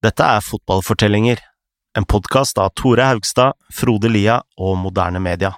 Dette 0.00 0.24
er 0.24 0.40
Fotballfortellinger, 0.40 1.40
en 1.98 2.06
podkast 2.08 2.56
av 2.58 2.70
Tore 2.72 3.04
Haugstad, 3.04 3.52
Frode 3.68 4.08
Lia 4.08 4.38
og 4.56 4.78
Moderne 4.80 5.20
Media. 5.20 5.50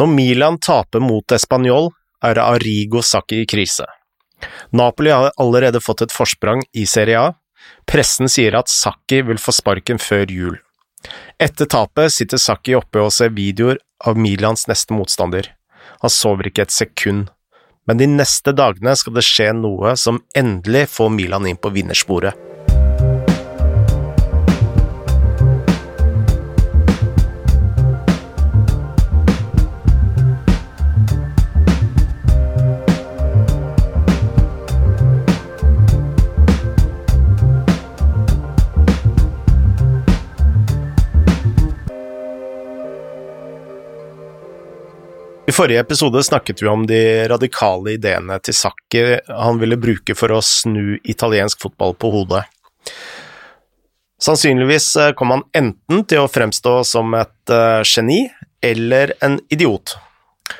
Når 0.00 0.08
Milan 0.14 0.56
taper 0.56 1.04
mot 1.04 1.36
Español, 1.36 1.90
er 2.24 2.40
Arrigo 2.40 3.02
Sacchi 3.04 3.42
i 3.42 3.50
krise. 3.52 3.84
Napoli 4.72 5.12
har 5.12 5.36
allerede 5.36 5.82
fått 5.84 6.06
et 6.06 6.14
forsprang 6.16 6.64
i 6.72 6.86
Serie 6.88 7.20
A. 7.20 7.34
Pressen 7.84 8.32
sier 8.32 8.56
at 8.56 8.72
Sacchi 8.72 9.20
vil 9.28 9.42
få 9.42 9.52
sparken 9.52 10.00
før 10.00 10.32
jul. 10.32 10.56
Etter 11.36 11.68
tapet 11.68 12.14
sitter 12.16 12.40
Sacchi 12.40 12.78
oppe 12.78 13.04
og 13.04 13.12
ser 13.12 13.36
videoer 13.36 13.82
av 14.08 14.16
Milans 14.16 14.64
neste 14.70 14.96
motstander. 14.96 15.52
Han 16.00 16.14
sover 16.14 16.48
ikke 16.48 16.64
et 16.64 16.72
sekund 16.72 17.28
men 17.88 18.00
de 18.00 18.06
neste 18.10 18.52
dagene 18.52 18.92
skal 18.96 19.16
det 19.16 19.24
skje 19.26 19.50
noe 19.56 19.96
som 19.96 20.20
endelig 20.36 20.86
får 20.92 21.10
Milan 21.14 21.48
inn 21.48 21.60
på 21.60 21.72
vinnersporet. 21.74 22.47
I 45.48 45.52
forrige 45.52 45.80
episode 45.80 46.22
snakket 46.22 46.62
vi 46.62 46.66
om 46.68 46.82
de 46.86 47.28
radikale 47.28 47.94
ideene 47.96 48.36
til 48.44 48.52
Sakki 48.52 49.00
han 49.32 49.56
ville 49.56 49.78
bruke 49.80 50.12
for 50.12 50.34
å 50.36 50.42
snu 50.44 50.98
italiensk 51.08 51.62
fotball 51.64 51.94
på 51.96 52.10
hodet. 52.12 52.42
Sannsynligvis 54.20 54.90
eh, 55.00 55.14
kom 55.16 55.32
han 55.32 55.46
enten 55.56 56.02
til 56.10 56.20
å 56.20 56.28
fremstå 56.28 56.74
som 56.84 57.16
et 57.16 57.54
uh, 57.54 57.80
geni 57.80 58.26
eller 58.60 59.14
en 59.24 59.38
idiot. 59.48 59.94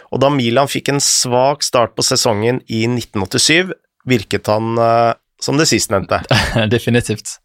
Og 0.09 0.23
da 0.25 0.31
Milan 0.33 0.71
fikk 0.73 0.89
en 0.95 1.03
svak 1.05 1.67
start 1.67 1.93
på 1.93 2.07
sesongen 2.07 2.63
i 2.65 2.87
1987, 2.89 3.75
virket 4.09 4.49
han 4.49 4.79
uh, 4.81 5.13
som 5.37 5.61
det 5.61 5.69
sistnevnte. 5.69 6.23
Definitivt. 6.75 7.37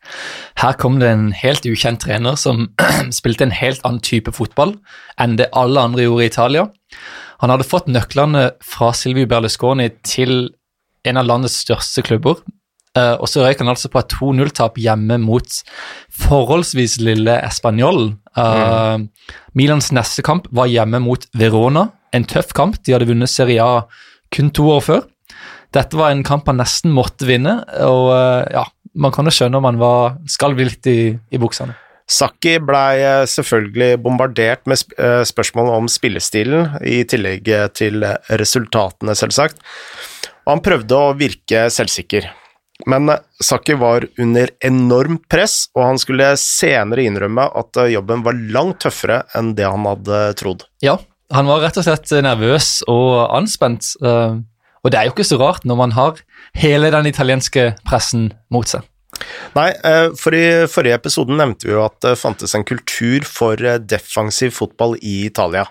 Her 0.64 0.80
kom 0.80 1.02
det 1.04 1.12
en 1.12 1.28
helt 1.36 1.68
ukjent 1.68 2.06
trener 2.06 2.40
som 2.40 2.70
spilte 3.20 3.50
en 3.50 3.58
helt 3.60 3.84
annen 3.84 4.00
type 4.00 4.32
fotball 4.32 4.78
enn 5.20 5.36
det 5.42 5.52
alle 5.52 5.84
andre 5.90 6.08
gjorde 6.08 6.24
i 6.24 6.32
Italia. 6.32 6.66
Han 7.44 7.52
hadde 7.52 7.68
fått 7.68 7.90
nøklene 7.92 8.54
fra 8.64 8.94
Silvio 8.96 9.28
Berlusconi 9.28 9.90
til 10.08 10.54
en 11.04 11.20
av 11.20 11.28
landets 11.28 11.58
største 11.66 12.00
klubber. 12.08 12.40
Uh, 12.96 13.18
og 13.18 13.26
så 13.28 13.42
røyk 13.44 13.60
han 13.60 13.72
altså 13.72 13.90
på 13.92 14.00
et 14.00 14.14
2-0-tap 14.16 14.78
hjemme 14.80 15.18
mot 15.20 15.58
forholdsvis 16.24 17.00
lille 17.04 17.36
Español. 17.44 18.14
Uh, 18.38 19.02
mm. 19.02 19.08
Milans 19.60 19.92
neste 19.92 20.24
kamp 20.24 20.48
var 20.56 20.72
hjemme 20.72 21.02
mot 21.04 21.26
Verona, 21.36 21.90
en 22.16 22.28
tøff 22.30 22.54
kamp. 22.56 22.78
De 22.86 22.96
hadde 22.96 23.10
vunnet 23.10 23.34
Serie 23.34 23.66
A 23.66 23.84
kun 24.34 24.54
to 24.56 24.70
år 24.72 24.86
før. 24.86 25.04
Dette 25.76 26.00
var 26.00 26.14
en 26.14 26.24
kamp 26.24 26.48
han 26.48 26.62
nesten 26.62 26.94
måtte 26.96 27.28
vinne, 27.28 27.58
og 27.84 28.08
uh, 28.14 28.46
ja, 28.56 28.64
man 28.94 29.12
kan 29.12 29.28
jo 29.28 29.34
skjønne 29.36 29.60
om 29.60 29.68
han 29.68 29.82
var 29.82 30.20
skalv 30.32 30.64
litt 30.64 30.88
i, 30.88 31.00
i 31.12 31.42
buksene. 31.42 31.76
Saki 32.10 32.58
blei 32.64 33.00
eh, 33.02 33.24
selvfølgelig 33.30 33.98
bombardert 34.04 34.68
med 34.70 34.82
eh, 34.98 35.24
spørsmål 35.28 35.72
om 35.78 35.90
spillestilen, 35.92 36.78
i 36.84 37.04
tillegg 37.08 37.48
eh, 37.48 37.68
til 37.76 38.04
resultatene, 38.30 39.16
selvsagt, 39.16 39.62
og 40.44 40.56
han 40.56 40.64
prøvde 40.66 41.00
å 41.00 41.14
virke 41.18 41.68
selvsikker. 41.72 42.28
Men 42.90 43.08
Saki 43.40 43.78
var 43.80 44.04
under 44.20 44.52
enormt 44.66 45.24
press, 45.32 45.70
og 45.78 45.86
han 45.88 46.02
skulle 46.02 46.34
senere 46.42 47.06
innrømme 47.08 47.46
at 47.56 47.80
jobben 47.94 48.26
var 48.26 48.40
langt 48.52 48.82
tøffere 48.84 49.22
enn 49.38 49.54
det 49.56 49.70
han 49.70 49.86
hadde 49.88 50.24
trodd. 50.42 50.66
Ja, 50.84 50.98
han 51.32 51.48
var 51.48 51.64
rett 51.64 51.80
og 51.80 51.86
slett 51.86 52.12
nervøs 52.26 52.82
og 52.92 53.30
anspent, 53.38 53.94
og 54.04 54.90
det 54.92 55.00
er 55.00 55.08
jo 55.08 55.14
ikke 55.14 55.28
så 55.30 55.40
rart 55.40 55.70
når 55.70 55.80
man 55.80 55.96
har 55.96 56.20
hele 56.60 56.92
den 56.92 57.08
italienske 57.08 57.70
pressen 57.88 58.34
mot 58.52 58.68
seg. 58.68 58.84
Nei, 59.58 59.70
eh, 59.86 60.08
for 60.20 60.36
i 60.36 60.46
forrige 60.72 60.98
episode 60.98 61.36
nevnte 61.38 61.68
vi 61.68 61.76
jo 61.76 61.84
at 61.86 62.00
det 62.06 62.16
fantes 62.20 62.56
en 62.58 62.66
kultur 62.68 63.26
for 63.28 63.60
eh, 63.62 63.80
defensiv 63.80 64.56
fotball 64.58 64.98
i 65.02 65.24
Italia. 65.28 65.68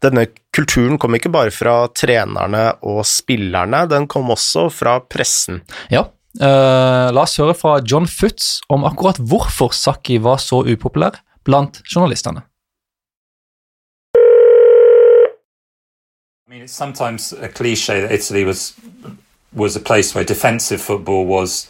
Denne 0.00 0.26
kulturen 0.56 0.98
kom 0.98 1.14
ikke 1.16 1.32
bare 1.32 1.52
fra 1.52 1.84
trenerne 1.92 2.70
og 2.86 3.02
spillerne, 3.08 3.84
den 3.90 4.08
kom 4.10 4.32
også 4.32 4.68
fra 4.72 4.98
pressen. 5.04 5.60
Ja, 5.92 6.06
uh, 6.40 7.08
la 7.12 7.24
oss 7.26 7.36
høre 7.40 7.56
fra 7.58 7.78
John 7.84 8.08
Futz 8.08 8.60
om 8.72 8.86
akkurat 8.88 9.20
hvorfor 9.20 9.74
Saki 9.76 10.20
var 10.24 10.40
så 10.40 10.62
upopulær 10.64 11.20
blant 11.44 11.82
journalistene. 11.84 12.46
I 16.46 16.52
mean, 16.52 16.62
it's 16.62 16.72
sometimes 16.72 17.32
a 17.32 17.48
cliche 17.48 18.00
that 18.00 18.10
Italy 18.10 18.44
was 18.44 18.74
was 19.52 19.76
a 19.76 19.80
place 19.80 20.14
where 20.14 20.24
defensive 20.24 20.80
football 20.80 21.24
was 21.26 21.68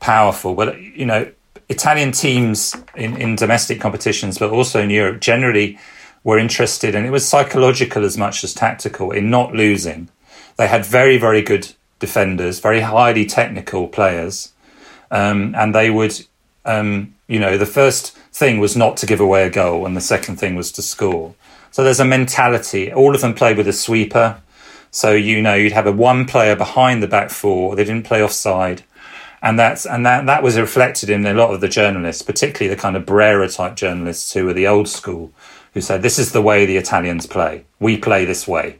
powerful. 0.00 0.54
But 0.54 0.80
you 0.80 1.06
know, 1.06 1.30
Italian 1.68 2.10
teams 2.12 2.76
in, 2.96 3.16
in 3.16 3.36
domestic 3.36 3.80
competitions, 3.80 4.38
but 4.38 4.50
also 4.50 4.80
in 4.80 4.90
Europe, 4.90 5.20
generally 5.20 5.78
were 6.24 6.38
interested, 6.38 6.94
and 6.94 7.06
it 7.06 7.10
was 7.10 7.26
psychological 7.26 8.04
as 8.04 8.18
much 8.18 8.42
as 8.44 8.52
tactical, 8.52 9.10
in 9.12 9.30
not 9.30 9.54
losing. 9.54 10.08
They 10.56 10.66
had 10.66 10.84
very, 10.84 11.16
very 11.16 11.40
good 11.40 11.72
defenders, 11.98 12.58
very 12.58 12.80
highly 12.80 13.24
technical 13.24 13.88
players, 13.88 14.52
um, 15.10 15.54
and 15.56 15.74
they 15.74 15.90
would, 15.90 16.26
um, 16.64 17.14
you 17.26 17.38
know, 17.38 17.56
the 17.56 17.66
first 17.66 18.12
thing 18.32 18.58
was 18.58 18.76
not 18.76 18.96
to 18.98 19.06
give 19.06 19.20
away 19.20 19.46
a 19.46 19.50
goal, 19.50 19.86
and 19.86 19.96
the 19.96 20.00
second 20.00 20.36
thing 20.36 20.56
was 20.56 20.72
to 20.72 20.82
score. 20.82 21.34
So 21.70 21.84
there's 21.84 22.00
a 22.00 22.04
mentality. 22.04 22.92
All 22.92 23.14
of 23.14 23.20
them 23.20 23.32
played 23.34 23.56
with 23.56 23.68
a 23.68 23.72
sweeper. 23.72 24.40
So 24.90 25.12
you 25.12 25.40
know 25.40 25.54
you'd 25.54 25.72
have 25.72 25.86
a 25.86 25.92
one 25.92 26.26
player 26.26 26.56
behind 26.56 27.00
the 27.00 27.06
back 27.06 27.30
four. 27.30 27.76
They 27.76 27.84
didn't 27.84 28.06
play 28.06 28.22
offside 28.22 28.82
and 29.42 29.58
that's 29.58 29.86
and 29.86 30.04
that 30.04 30.26
that 30.26 30.42
was 30.42 30.58
reflected 30.58 31.08
in 31.08 31.24
a 31.26 31.34
lot 31.34 31.52
of 31.54 31.60
the 31.60 31.68
journalists, 31.68 32.22
particularly 32.22 32.74
the 32.74 32.80
kind 32.80 32.96
of 32.96 33.06
Brera 33.06 33.48
type 33.48 33.76
journalists 33.76 34.32
who 34.32 34.44
were 34.44 34.52
the 34.52 34.66
old 34.66 34.88
school, 34.88 35.32
who 35.74 35.80
said 35.80 36.02
this 36.02 36.18
is 36.18 36.32
the 36.32 36.42
way 36.42 36.66
the 36.66 36.76
Italians 36.76 37.26
play. 37.26 37.64
We 37.78 37.96
play 37.96 38.24
this 38.24 38.46
way, 38.46 38.78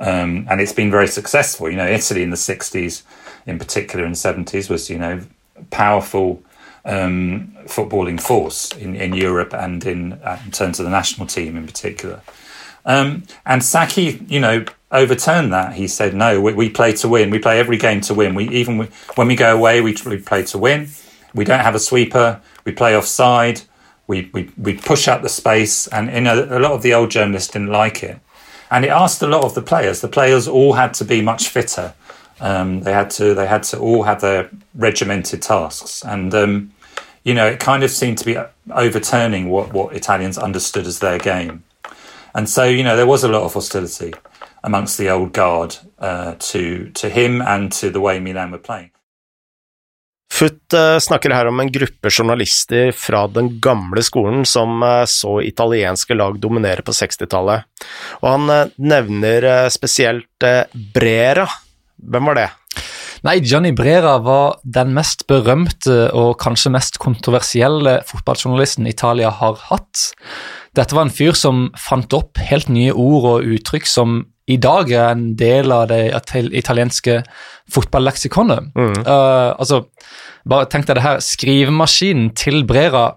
um, 0.00 0.46
and 0.50 0.60
it's 0.60 0.72
been 0.72 0.90
very 0.90 1.08
successful. 1.08 1.70
You 1.70 1.76
know, 1.76 1.86
Italy 1.86 2.22
in 2.22 2.30
the 2.30 2.36
'60s, 2.36 3.02
in 3.46 3.58
particular 3.58 4.04
in 4.04 4.12
the 4.12 4.16
'70s, 4.16 4.68
was 4.68 4.90
you 4.90 4.98
know 4.98 5.22
powerful 5.70 6.42
um, 6.84 7.56
footballing 7.64 8.20
force 8.20 8.72
in, 8.72 8.96
in 8.96 9.12
Europe 9.14 9.54
and 9.54 9.84
in 9.84 10.14
uh, 10.14 10.40
in 10.44 10.50
terms 10.50 10.80
of 10.80 10.84
the 10.84 10.90
national 10.90 11.26
team 11.26 11.56
in 11.56 11.66
particular. 11.66 12.20
Um, 12.84 13.24
and 13.44 13.62
Saki, 13.62 14.24
you 14.26 14.40
know, 14.40 14.64
overturned 14.92 15.52
that. 15.52 15.74
He 15.74 15.86
said, 15.86 16.14
"No, 16.14 16.40
we, 16.40 16.52
we, 16.52 16.68
play 16.68 16.92
to 16.94 17.08
win. 17.08 17.30
We 17.30 17.38
play 17.38 17.58
every 17.58 17.76
game 17.76 18.00
to 18.02 18.14
win. 18.14 18.34
We 18.34 18.48
even 18.48 18.88
when 19.14 19.28
we 19.28 19.36
go 19.36 19.54
away, 19.56 19.80
we, 19.80 19.96
we 20.06 20.18
play 20.18 20.44
to 20.44 20.58
win. 20.58 20.88
We 21.34 21.44
don't 21.44 21.60
have 21.60 21.74
a 21.74 21.78
sweeper. 21.78 22.40
We 22.64 22.72
play 22.72 22.96
offside. 22.96 23.62
We 24.06 24.30
we, 24.32 24.50
we 24.56 24.74
push 24.74 25.08
out 25.08 25.22
the 25.22 25.28
space." 25.28 25.86
And 25.88 26.10
you 26.12 26.20
know, 26.20 26.46
a 26.50 26.58
lot 26.58 26.72
of 26.72 26.82
the 26.82 26.94
old 26.94 27.10
journalists 27.10 27.52
didn't 27.52 27.68
like 27.68 28.02
it, 28.02 28.18
and 28.70 28.84
it 28.84 28.88
asked 28.88 29.22
a 29.22 29.28
lot 29.28 29.44
of 29.44 29.54
the 29.54 29.62
players. 29.62 30.00
The 30.00 30.08
players 30.08 30.48
all 30.48 30.74
had 30.74 30.94
to 30.94 31.04
be 31.04 31.22
much 31.22 31.48
fitter. 31.48 31.94
Um, 32.40 32.80
they 32.80 32.92
had 32.92 33.10
to 33.10 33.34
they 33.34 33.46
had 33.46 33.62
to 33.64 33.78
all 33.78 34.04
have 34.04 34.20
their 34.20 34.50
regimented 34.74 35.42
tasks, 35.42 36.04
and 36.04 36.34
um, 36.34 36.72
you 37.22 37.34
know, 37.34 37.46
it 37.46 37.60
kind 37.60 37.84
of 37.84 37.90
seemed 37.90 38.18
to 38.18 38.24
be 38.24 38.36
overturning 38.72 39.50
what 39.50 39.72
what 39.72 39.94
Italians 39.94 40.38
understood 40.38 40.86
as 40.86 40.98
their 40.98 41.18
game. 41.18 41.64
And 42.32 42.48
so, 42.48 42.64
you 42.64 42.84
know, 42.84 42.96
there 42.96 43.08
was 43.08 43.24
a 43.24 43.28
lot 43.28 43.42
of 43.42 43.54
hostility 43.54 44.14
amongst 44.62 44.98
the 44.98 45.10
old 45.10 45.32
guard 45.32 45.76
uh, 45.98 46.32
to, 46.38 46.90
to 46.94 47.08
him 47.08 47.40
and 47.42 47.72
to 47.72 47.90
the 47.90 48.00
way 48.00 48.20
Milan 48.20 48.50
were 48.50 48.62
playing. 48.62 48.90
Foot 50.32 50.74
uh, 50.74 50.98
snakker 51.02 51.34
her 51.34 51.48
om 51.50 51.60
en 51.60 51.72
gruppe 51.72 52.10
journalister 52.10 52.92
fra 52.92 53.26
den 53.28 53.56
gamle 53.60 54.02
skolen 54.06 54.44
som 54.46 54.82
uh, 54.82 55.04
så 55.04 55.40
italienske 55.42 56.14
lag 56.14 56.38
dominere 56.40 56.84
på 56.86 56.94
60-tallet, 56.94 57.66
og 58.22 58.28
han 58.28 58.46
uh, 58.52 58.70
nevner 58.78 59.68
spesielt 59.74 60.48
Brera. 60.94 61.48
Hvem 62.00 62.30
var 62.30 62.38
det? 62.38 62.48
Nei, 63.26 63.36
Johnny 63.44 63.74
Brera 63.76 64.14
var 64.24 64.60
den 64.64 64.94
mest 64.96 65.26
berømte 65.28 66.06
og 66.16 66.38
kanskje 66.40 66.72
mest 66.72 66.96
kontroversielle 67.02 67.98
fotballjournalisten 68.08 68.88
Italia 68.88 69.32
har 69.42 69.58
hatt. 69.66 70.12
Dette 70.76 70.96
var 70.96 71.04
en 71.04 71.12
fyr 71.12 71.36
som 71.36 71.66
fant 71.76 72.16
opp 72.16 72.40
helt 72.40 72.70
nye 72.72 72.94
ord 72.94 73.26
og 73.34 73.50
uttrykk 73.56 73.88
som 73.90 74.22
i 74.50 74.58
dag 74.60 74.90
er 74.90 75.12
en 75.12 75.30
del 75.38 75.72
av 75.74 75.88
det 75.90 76.02
italienske 76.58 77.20
fotballeksikonet. 77.70 78.72
Mm. 78.74 78.98
Uh, 79.06 79.54
altså, 79.54 79.84
bare 80.48 80.68
tenk 80.70 80.88
deg 80.88 80.98
det 80.98 81.06
her, 81.06 81.24
skrivemaskinen 81.24 82.32
til 82.38 82.64
Brera 82.68 83.12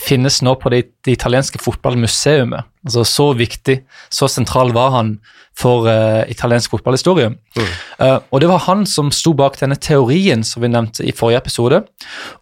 finnes 0.00 0.40
nå 0.42 0.54
på 0.58 0.72
det, 0.72 0.80
det 1.04 1.18
italienske 1.18 1.60
fotballmuseet. 1.60 2.54
Altså 2.84 3.04
Så 3.04 3.26
viktig, 3.36 3.82
så 4.10 4.28
sentral 4.28 4.72
var 4.74 4.90
han 4.96 5.18
for 5.58 5.86
uh, 5.86 6.24
italiensk 6.30 6.72
fotballhistorie. 6.72 7.30
Mm. 7.30 7.68
Uh, 8.00 8.18
og 8.32 8.40
det 8.42 8.48
var 8.50 8.64
han 8.66 8.82
som 8.90 9.12
sto 9.14 9.34
bak 9.36 9.60
denne 9.60 9.76
teorien 9.76 10.42
som 10.44 10.64
vi 10.64 10.72
nevnte 10.72 11.04
i 11.06 11.14
forrige 11.14 11.44
episode, 11.44 11.84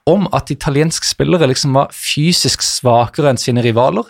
om 0.08 0.29
at 0.32 0.55
italienske 0.55 1.06
spillere 1.06 1.50
liksom 1.50 1.76
var 1.76 1.93
fysisk 1.93 2.64
svakere 2.64 3.34
enn 3.34 3.43
sine 3.43 3.64
rivaler, 3.64 4.08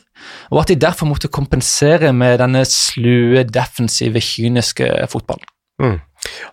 og 0.50 0.62
at 0.62 0.72
de 0.72 0.78
derfor 0.80 1.08
måtte 1.10 1.30
kompensere 1.32 2.12
med 2.16 2.38
denne 2.42 2.64
slue, 2.68 3.44
defensive, 3.48 4.22
kyniske 4.22 4.88
fotballen. 5.12 5.46
Mm. 5.82 5.98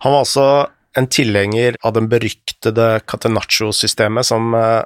Han 0.06 0.13
var 0.16 0.25
også 0.25 0.45
en 0.98 1.07
tilhenger 1.12 1.77
av 1.86 1.95
den 1.98 2.10
beryktede 2.12 3.00
Catenaccio-systemet 3.10 4.27
som 4.27 4.51
bl.a. 4.54 4.86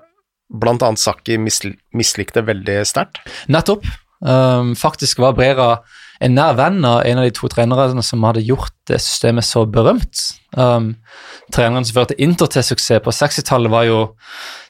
blant 0.53 0.83
annet 0.85 1.01
Saki 1.01 1.39
mislikte 1.39 2.43
veldig 2.45 2.81
sterkt. 2.85 3.23
Nettopp. 3.51 3.87
Um, 4.23 4.71
faktisk 4.79 5.19
var 5.19 5.35
Brera 5.35 5.81
en 6.23 6.35
nær 6.37 6.53
venn 6.55 6.83
av 6.87 7.01
en 7.03 7.19
av 7.19 7.25
de 7.27 7.33
to 7.35 7.49
trenerne 7.51 8.03
som 8.05 8.23
hadde 8.23 8.45
gjort 8.47 8.75
det 8.87 9.01
systemet 9.03 9.47
så 9.47 9.65
berømt. 9.67 10.21
Um, 10.55 10.93
treneren 11.51 11.83
som 11.87 11.97
førte 11.97 12.17
Inter 12.21 12.51
til 12.51 12.63
suksess 12.63 13.03
på 13.03 13.11
60-tallet, 13.11 13.71
var 13.73 13.87
jo 13.89 13.99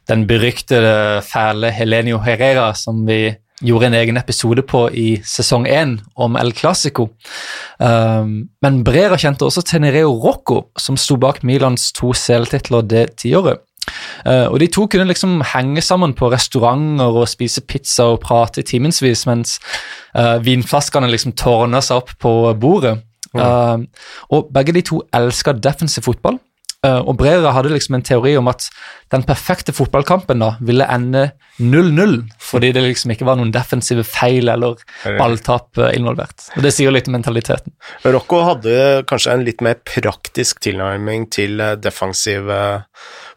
den 0.09 0.25
beryktede, 0.27 1.21
fæle 1.27 1.69
Helenio 1.71 2.19
Herrera, 2.23 2.71
som 2.75 3.03
vi 3.07 3.35
gjorde 3.63 3.89
en 3.89 3.97
egen 3.97 4.19
episode 4.19 4.63
på 4.67 4.85
i 4.91 5.07
sesong 5.27 5.67
én 5.69 5.97
om 6.19 6.37
El 6.39 6.53
Clásico. 6.55 7.09
Um, 7.79 8.49
men 8.63 8.81
Brera 8.85 9.17
kjente 9.19 9.47
også 9.47 9.63
Tenereo 9.67 10.13
Rocco, 10.23 10.67
som 10.79 10.97
sto 10.99 11.17
bak 11.21 11.43
Milans 11.47 11.91
to 11.95 12.13
CL-titler 12.17 12.85
det 12.87 13.05
tiåret. 13.23 13.63
Uh, 14.23 14.47
og 14.47 14.59
De 14.61 14.69
to 14.71 14.85
kunne 14.87 15.07
liksom 15.09 15.41
henge 15.53 15.81
sammen 15.83 16.13
på 16.15 16.29
restauranter 16.31 17.17
og 17.19 17.27
spise 17.31 17.63
pizza 17.67 18.07
og 18.13 18.21
prate 18.23 18.63
i 18.63 18.67
timevis, 18.67 19.25
mens 19.27 19.57
uh, 20.15 20.39
vinflaskene 20.43 21.11
liksom 21.11 21.35
tårna 21.39 21.83
seg 21.83 22.03
opp 22.03 22.15
på 22.23 22.33
bordet. 22.59 22.99
Mm. 23.33 23.41
Uh, 23.41 24.09
og 24.35 24.51
Begge 24.53 24.75
de 24.75 24.85
to 24.85 25.01
elska 25.15 25.55
defensiv 25.57 26.05
fotball. 26.05 26.39
Uh, 26.83 26.99
og 27.07 27.15
Brera 27.19 27.53
hadde 27.55 27.71
liksom 27.71 27.95
en 27.95 28.03
teori 28.03 28.33
om 28.35 28.49
at 28.51 28.65
den 29.13 29.23
perfekte 29.23 29.71
fotballkampen 29.75 30.41
da 30.41 30.49
ville 30.59 30.87
ende 30.91 31.29
0-0, 31.61 32.17
fordi 32.41 32.71
det 32.75 32.83
liksom 32.83 33.13
ikke 33.13 33.27
var 33.27 33.37
noen 33.39 33.53
defensive 33.53 34.03
feil 34.07 34.49
eller 34.51 34.81
balltap 35.19 35.79
involvert. 35.93 36.49
Og 36.57 36.65
Det 36.65 36.73
sier 36.75 36.91
litt 36.91 37.07
om 37.07 37.15
mentaliteten. 37.15 37.75
Rocco 38.03 38.41
hadde 38.47 39.03
kanskje 39.07 39.35
en 39.35 39.45
litt 39.47 39.61
mer 39.63 39.77
praktisk 39.85 40.63
tilnærming 40.65 41.29
til 41.31 41.61
defensiv 41.79 42.49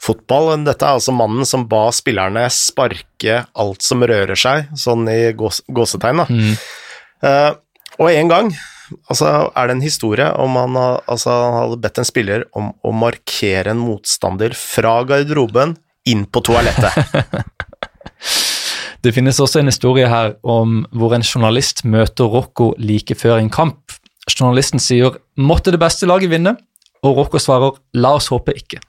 fotball. 0.02 0.54
Dette 0.66 0.88
er 0.88 0.96
altså 0.96 1.14
mannen 1.14 1.46
som 1.48 1.68
ba 1.68 1.84
spillerne 1.94 2.46
sparke 2.52 3.44
alt 3.52 3.84
som 3.84 4.02
rører 4.02 4.38
seg, 4.38 4.72
sånn 4.80 5.06
i 5.12 5.20
gås 5.36 5.60
gåsetegn. 5.68 6.24
da. 6.24 6.26
Mm. 6.32 6.56
Uh, 7.26 7.52
og 8.00 8.10
en 8.12 8.32
gang 8.32 8.50
altså, 9.10 9.50
er 9.56 9.68
det 9.68 9.76
en 9.76 9.84
historie 9.84 10.26
om 10.42 10.56
han, 10.60 10.78
altså, 11.06 11.30
han 11.30 11.58
hadde 11.60 11.80
bedt 11.82 12.00
en 12.00 12.08
spiller 12.08 12.46
om 12.56 12.70
å 12.86 12.92
markere 12.94 13.72
en 13.72 13.82
motstander 13.82 14.56
fra 14.58 14.98
garderoben 15.08 15.76
inn 16.06 16.24
på 16.30 16.42
toalettet. 16.46 16.96
det 19.04 19.14
finnes 19.16 19.40
også 19.42 19.60
en 19.60 19.70
historie 19.70 20.08
her 20.10 20.36
om 20.46 20.84
hvor 20.94 21.16
en 21.16 21.26
journalist 21.26 21.84
møter 21.84 22.30
Rocco 22.30 22.72
like 22.78 23.18
før 23.18 23.40
en 23.40 23.52
kamp. 23.52 23.96
Journalisten 24.26 24.82
sier 24.82 25.18
'måtte 25.38 25.70
det 25.70 25.80
beste 25.82 26.06
laget 26.06 26.30
vinne', 26.30 26.56
og 27.02 27.16
Rocco 27.16 27.38
svarer 27.38 27.78
'la 27.94 28.16
oss 28.18 28.28
håpe 28.28 28.54
ikke'. 28.54 28.82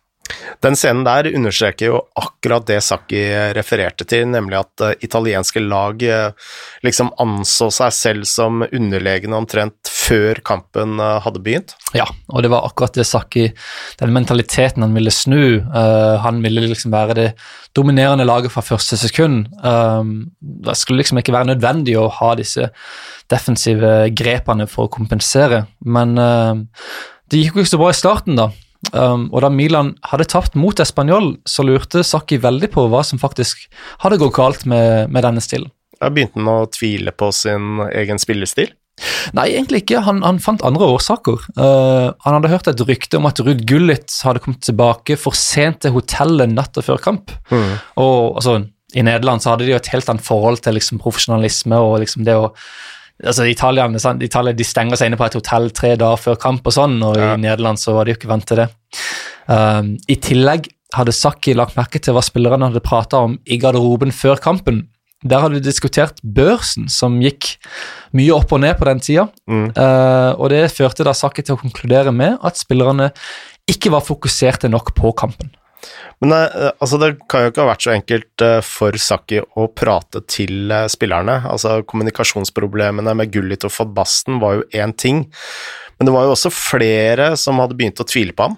Den 0.64 0.76
scenen 0.78 1.06
der 1.06 1.30
understreker 1.30 1.92
jo 1.92 2.00
akkurat 2.18 2.66
det 2.68 2.80
Sakki 2.86 3.22
refererte 3.56 4.08
til, 4.10 4.26
nemlig 4.32 4.60
at 4.60 4.84
uh, 4.84 4.94
italienske 5.06 5.62
lag 5.64 6.02
uh, 6.02 6.54
liksom 6.86 7.12
anså 7.22 7.70
seg 7.74 7.94
selv 7.96 8.28
som 8.30 8.66
underlegne 8.66 9.38
omtrent 9.38 9.92
før 9.92 10.42
kampen 10.46 10.98
uh, 11.02 11.18
hadde 11.24 11.44
begynt. 11.46 11.76
Ja, 11.98 12.08
og 12.32 12.44
det 12.44 12.52
var 12.54 12.66
akkurat 12.68 12.98
det 12.98 13.08
Sakki 13.08 13.48
Den 14.00 14.14
mentaliteten 14.16 14.84
han 14.84 14.96
ville 14.96 15.14
snu. 15.14 15.64
han 16.24 16.42
ville 16.44 16.62
liksom 16.68 16.92
være 16.92 17.14
det 17.18 17.28
dominerende 17.76 18.26
laget 18.26 18.52
fra 18.52 18.62
første 18.62 18.98
sekund. 18.98 19.48
det 20.42 20.76
skulle 20.78 21.02
liksom 21.02 21.18
ikke 21.18 21.34
være 21.34 21.52
nødvendig 21.54 21.98
å 21.98 22.08
ha 22.10 22.34
disse 22.36 22.70
defensive 23.30 24.10
grepene 24.18 24.68
for 24.68 24.88
å 24.88 24.94
kompensere, 24.94 25.66
men 25.86 26.16
det 26.16 27.42
gikk 27.42 27.58
jo 27.58 27.66
ikke 27.66 27.74
så 27.74 27.82
bra 27.82 27.92
i 27.92 27.98
starten, 27.98 28.40
da. 28.40 28.50
Um, 28.94 29.28
og 29.34 29.44
da 29.44 29.52
Milan 29.52 29.94
hadde 30.08 30.28
tapt 30.32 30.56
mot 30.60 30.80
Español, 30.80 31.36
så 31.48 31.66
lurte 31.66 32.06
Sakki 32.06 32.40
veldig 32.44 32.70
på 32.74 32.88
hva 32.92 33.04
som 33.06 33.20
faktisk 33.22 33.68
hadde 34.04 34.20
gått 34.22 34.38
galt 34.38 34.68
med, 34.70 35.12
med 35.12 35.26
denne 35.28 35.44
stilen. 35.44 35.72
Da 35.98 36.12
begynte 36.14 36.40
han 36.40 36.52
å 36.52 36.68
tvile 36.72 37.14
på 37.16 37.32
sin 37.34 37.82
egen 37.90 38.22
spillestil? 38.22 38.72
Nei, 39.38 39.52
egentlig 39.52 39.84
ikke. 39.84 40.02
Han, 40.08 40.24
han 40.26 40.40
fant 40.42 40.64
andre 40.66 40.88
årsaker. 40.96 41.44
Uh, 41.58 42.14
han 42.24 42.38
hadde 42.38 42.52
hørt 42.54 42.70
et 42.72 42.82
rykte 42.88 43.20
om 43.20 43.28
at 43.30 43.42
Ruud 43.44 43.62
Gullit 43.70 44.14
hadde 44.26 44.42
kommet 44.44 44.64
tilbake 44.66 45.20
for 45.22 45.38
sent 45.38 45.84
til 45.86 45.94
hotellet 45.98 46.54
natta 46.54 46.82
før 46.86 47.02
kamp. 47.02 47.34
Mm. 47.52 47.78
Og 48.02 48.40
altså, 48.40 48.60
I 48.98 49.06
Nederland 49.06 49.44
så 49.44 49.54
hadde 49.54 49.68
de 49.68 49.76
jo 49.76 49.80
et 49.82 49.92
helt 49.94 50.10
annet 50.10 50.26
forhold 50.26 50.64
til 50.66 50.78
liksom, 50.80 51.02
profesjonalisme 51.04 51.82
og 51.84 52.00
liksom 52.06 52.26
det 52.26 52.38
å 52.40 52.52
altså 53.24 53.48
Italierne, 53.50 54.00
Italia 54.24 54.54
de 54.54 54.66
stenger 54.68 55.00
seg 55.00 55.10
inne 55.10 55.20
på 55.20 55.28
et 55.28 55.38
hotell 55.40 55.70
tre 55.76 55.96
dager 56.00 56.22
før 56.22 56.40
kamp 56.42 56.68
og 56.68 56.76
sånn, 56.76 57.00
og 57.06 57.18
ja. 57.18 57.34
i 57.34 57.42
Nederland 57.42 57.82
så 57.82 57.96
var 57.96 58.06
de 58.06 58.14
jo 58.14 58.20
ikke 58.20 58.32
vant 58.32 58.46
til 58.48 58.62
det. 58.62 58.68
Um, 59.48 59.96
I 60.10 60.20
tillegg 60.22 60.70
hadde 60.96 61.16
Sakki 61.16 61.56
lagt 61.58 61.78
merke 61.78 62.00
til 62.04 62.16
hva 62.16 62.24
spillerne 62.24 62.70
hadde 62.70 62.84
prata 62.84 63.24
om 63.28 63.36
i 63.46 63.58
garderoben 63.62 64.14
før 64.16 64.40
kampen. 64.44 64.86
Der 65.26 65.42
hadde 65.42 65.58
de 65.58 65.66
diskutert 65.66 66.20
børsen, 66.22 66.86
som 66.94 67.18
gikk 67.24 67.56
mye 68.16 68.36
opp 68.36 68.54
og 68.54 68.62
ned 68.62 68.78
på 68.78 68.86
den 68.88 69.02
tida. 69.04 69.28
Mm. 69.50 69.72
Uh, 69.74 70.32
og 70.38 70.52
det 70.54 70.68
førte 70.76 71.08
da 71.08 71.16
Sakki 71.18 71.44
til 71.44 71.58
å 71.58 71.62
konkludere 71.62 72.14
med 72.14 72.38
at 72.46 72.60
spillerne 72.60 73.10
ikke 73.68 73.92
var 73.92 74.06
fokuserte 74.06 74.70
nok 74.72 74.94
på 74.96 75.12
kampen. 75.18 75.50
Men 76.24 76.34
eh, 76.36 76.70
altså, 76.80 77.00
det 77.02 77.14
kan 77.30 77.46
jo 77.46 77.52
ikke 77.52 77.64
ha 77.64 77.72
vært 77.72 77.86
så 77.86 77.94
enkelt 77.94 78.46
eh, 78.46 78.60
for 78.66 78.98
Sakki 79.02 79.42
å 79.42 79.68
prate 79.70 80.24
til 80.30 80.72
eh, 80.74 80.88
spillerne. 80.92 81.40
Altså, 81.50 81.80
kommunikasjonsproblemene 81.88 83.16
med 83.18 83.34
Gullit 83.34 83.68
og 83.68 83.74
Van 83.78 83.94
Basten 83.98 84.42
var 84.44 84.60
jo 84.60 84.70
én 84.76 84.96
ting, 84.98 85.26
men 85.98 86.10
det 86.10 86.14
var 86.14 86.28
jo 86.28 86.36
også 86.36 86.54
flere 86.54 87.34
som 87.40 87.62
hadde 87.62 87.78
begynt 87.78 88.02
å 88.02 88.08
tvile 88.08 88.36
på 88.38 88.50
ham. 88.50 88.58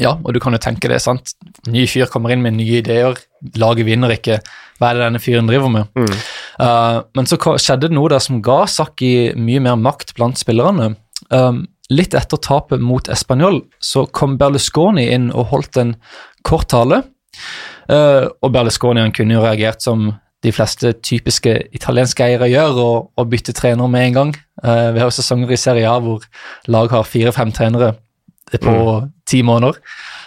Ja, 0.00 0.14
og 0.16 0.32
du 0.32 0.40
kan 0.40 0.54
jo 0.56 0.60
tenke 0.62 0.88
det, 0.88 1.02
sant. 1.04 1.34
Ny 1.68 1.84
fyr 1.90 2.08
kommer 2.10 2.32
inn 2.32 2.44
med 2.44 2.56
nye 2.56 2.80
ideer, 2.80 3.18
laget 3.60 3.86
vinner 3.88 4.14
ikke. 4.14 4.38
Hva 4.80 4.90
er 4.90 4.98
det 4.98 5.04
denne 5.04 5.20
fyren 5.22 5.50
driver 5.50 5.72
med? 5.72 5.90
Mm. 5.98 6.14
Uh, 6.62 7.02
men 7.18 7.28
så 7.28 7.36
skjedde 7.38 7.90
det 7.90 7.96
noe 7.96 8.10
der 8.10 8.22
som 8.24 8.40
ga 8.44 8.62
Sakki 8.70 9.32
mye 9.36 9.60
mer 9.62 9.76
makt 9.78 10.14
blant 10.16 10.40
spillerne. 10.40 10.94
Um, 11.28 11.66
litt 11.92 12.16
etter 12.16 12.40
tapet 12.40 12.80
mot 12.82 13.08
Español 13.12 13.60
så 13.82 14.06
kom 14.16 14.38
Berlusconi 14.40 15.06
inn 15.12 15.28
og 15.30 15.50
holdt 15.52 15.78
en 15.80 15.94
kort 16.46 16.70
tale. 16.72 17.02
Uh, 17.90 18.28
og 18.44 18.52
Berlusconi 18.54 19.02
han 19.02 19.14
kunne 19.14 19.36
jo 19.36 19.42
reagert 19.42 19.82
som 19.82 20.10
de 20.42 20.50
fleste 20.54 20.94
typiske 21.06 21.54
italienske 21.74 22.24
eiere 22.24 22.50
gjør, 22.50 22.78
og, 22.82 23.10
og 23.18 23.28
bytte 23.30 23.54
trener 23.56 23.90
med 23.90 24.08
en 24.08 24.16
gang. 24.18 24.32
Uh, 24.62 24.90
vi 24.94 25.02
har 25.02 25.08
jo 25.08 25.18
sesonger 25.18 25.54
i 25.54 25.60
Serie 25.60 25.90
A 25.90 25.98
hvor 26.02 26.24
lag 26.70 26.90
har 26.92 27.06
fire-fem 27.06 27.52
trenere 27.54 27.94
på 28.52 28.72
mm. 28.74 29.10
ti 29.28 29.40
måneder. 29.46 29.78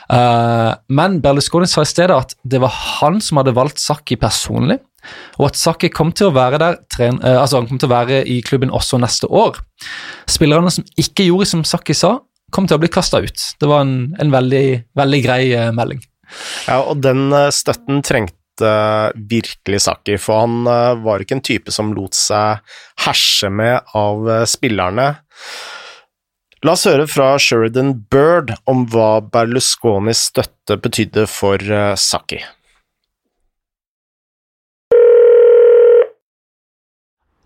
Uh, 0.09 0.71
men 0.87 1.19
Berlusconi 1.21 1.67
sa 1.69 1.83
i 1.83 1.89
stedet 1.89 2.15
at 2.15 2.35
det 2.43 2.61
var 2.63 2.73
han 2.73 3.19
som 3.23 3.41
hadde 3.41 3.55
valgt 3.57 3.81
Sakki 3.81 4.17
personlig, 4.21 4.79
og 5.37 5.51
at 5.51 5.59
Sakki 5.59 5.91
kom 5.93 6.13
til 6.15 6.31
å 6.31 6.35
være 6.35 6.57
der, 6.61 6.79
tren, 6.89 7.19
altså 7.21 7.59
han 7.59 7.67
kom 7.69 7.77
til 7.77 7.91
å 7.91 7.93
være 7.93 8.23
i 8.25 8.39
klubben 8.45 8.71
også 8.73 8.97
neste 8.97 9.29
år. 9.29 9.59
Spillerne 10.31 10.71
som 10.73 10.87
ikke 10.97 11.27
gjorde 11.27 11.51
som 11.51 11.61
Sakki 11.67 11.93
sa, 11.93 12.15
kom 12.55 12.65
til 12.65 12.79
å 12.79 12.81
bli 12.81 12.89
kasta 12.89 13.19
ut. 13.21 13.43
Det 13.61 13.69
var 13.69 13.83
en, 13.85 14.15
en 14.21 14.33
veldig, 14.33 14.65
veldig, 14.97 15.21
grei 15.21 15.43
melding. 15.77 16.01
Ja, 16.67 16.81
og 16.81 17.01
den 17.03 17.29
støtten 17.53 18.01
trengte 18.05 18.41
virkelig 19.15 19.81
Saki, 19.83 20.15
for 20.21 20.45
han 20.45 20.67
var 21.03 21.23
ikke 21.23 21.35
en 21.39 21.43
type 21.43 21.73
som 21.75 21.91
lot 21.95 22.15
seg 22.15 22.61
herse 23.03 23.49
med 23.51 23.83
av 23.97 24.29
spillerne. 24.47 25.09
La 26.63 26.73
oss 26.73 26.87
høre 26.87 27.03
fra 27.11 27.33
Sheridan 27.37 27.91
Bird 28.09 28.55
om 28.65 28.85
hva 28.89 29.19
Berlusconis 29.21 30.29
støtte 30.31 30.79
betydde 30.81 31.27
for 31.27 31.59
Saki. 31.99 32.39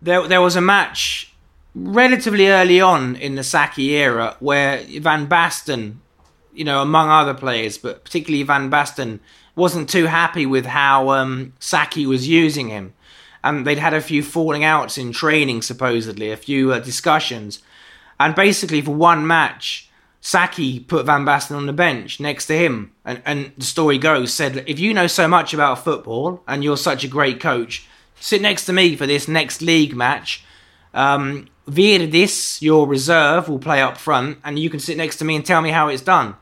There, 0.01 0.27
there 0.27 0.41
was 0.41 0.55
a 0.55 0.61
match 0.61 1.33
relatively 1.75 2.47
early 2.47 2.81
on 2.81 3.15
in 3.15 3.35
the 3.35 3.43
Saki 3.43 3.95
era 3.95 4.35
where 4.39 4.79
Van 5.01 5.27
Basten, 5.27 5.99
you 6.53 6.63
know, 6.63 6.81
among 6.81 7.09
other 7.09 7.33
players, 7.33 7.77
but 7.77 8.03
particularly 8.03 8.43
Van 8.43 8.69
Basten, 8.69 9.19
wasn't 9.55 9.89
too 9.89 10.05
happy 10.05 10.45
with 10.45 10.65
how 10.65 11.09
um, 11.09 11.53
Saki 11.59 12.05
was 12.05 12.27
using 12.27 12.69
him. 12.69 12.93
And 13.43 13.65
they'd 13.65 13.77
had 13.77 13.93
a 13.93 14.01
few 14.01 14.23
falling 14.23 14.63
outs 14.63 14.97
in 14.97 15.11
training, 15.11 15.61
supposedly, 15.61 16.31
a 16.31 16.37
few 16.37 16.73
uh, 16.73 16.79
discussions. 16.79 17.61
And 18.19 18.35
basically, 18.35 18.81
for 18.81 18.93
one 18.93 19.25
match, 19.25 19.89
Saki 20.21 20.79
put 20.81 21.05
Van 21.05 21.25
Basten 21.25 21.55
on 21.55 21.65
the 21.65 21.73
bench 21.73 22.19
next 22.19 22.47
to 22.47 22.57
him. 22.57 22.91
And, 23.05 23.21
and 23.25 23.53
the 23.57 23.65
story 23.65 23.97
goes, 23.97 24.33
said, 24.33 24.63
if 24.67 24.79
you 24.79 24.93
know 24.93 25.07
so 25.07 25.27
much 25.27 25.53
about 25.53 25.83
football 25.83 26.43
and 26.47 26.63
you're 26.63 26.77
such 26.77 27.03
a 27.03 27.07
great 27.07 27.39
coach, 27.39 27.87
sit 28.19 28.41
next 28.41 28.65
to 28.65 28.73
me 28.73 28.95
for 28.95 29.07
this 29.07 29.27
next 29.27 29.61
league 29.61 29.95
match. 29.95 30.43
Um, 30.93 31.47
Virdis, 31.69 32.61
your 32.61 32.87
reserve, 32.87 33.47
will 33.47 33.59
play 33.59 33.81
up 33.81 33.97
front, 33.97 34.39
and 34.43 34.57
you 34.57 34.69
can 34.69 34.79
sit 34.79 34.97
next 34.97 35.17
to 35.17 35.25
me 35.25 35.35
and 35.35 35.45
tell 35.45 35.61
me 35.61 35.69
how 35.69 35.87
it's 35.87 36.01
done. 36.01 36.35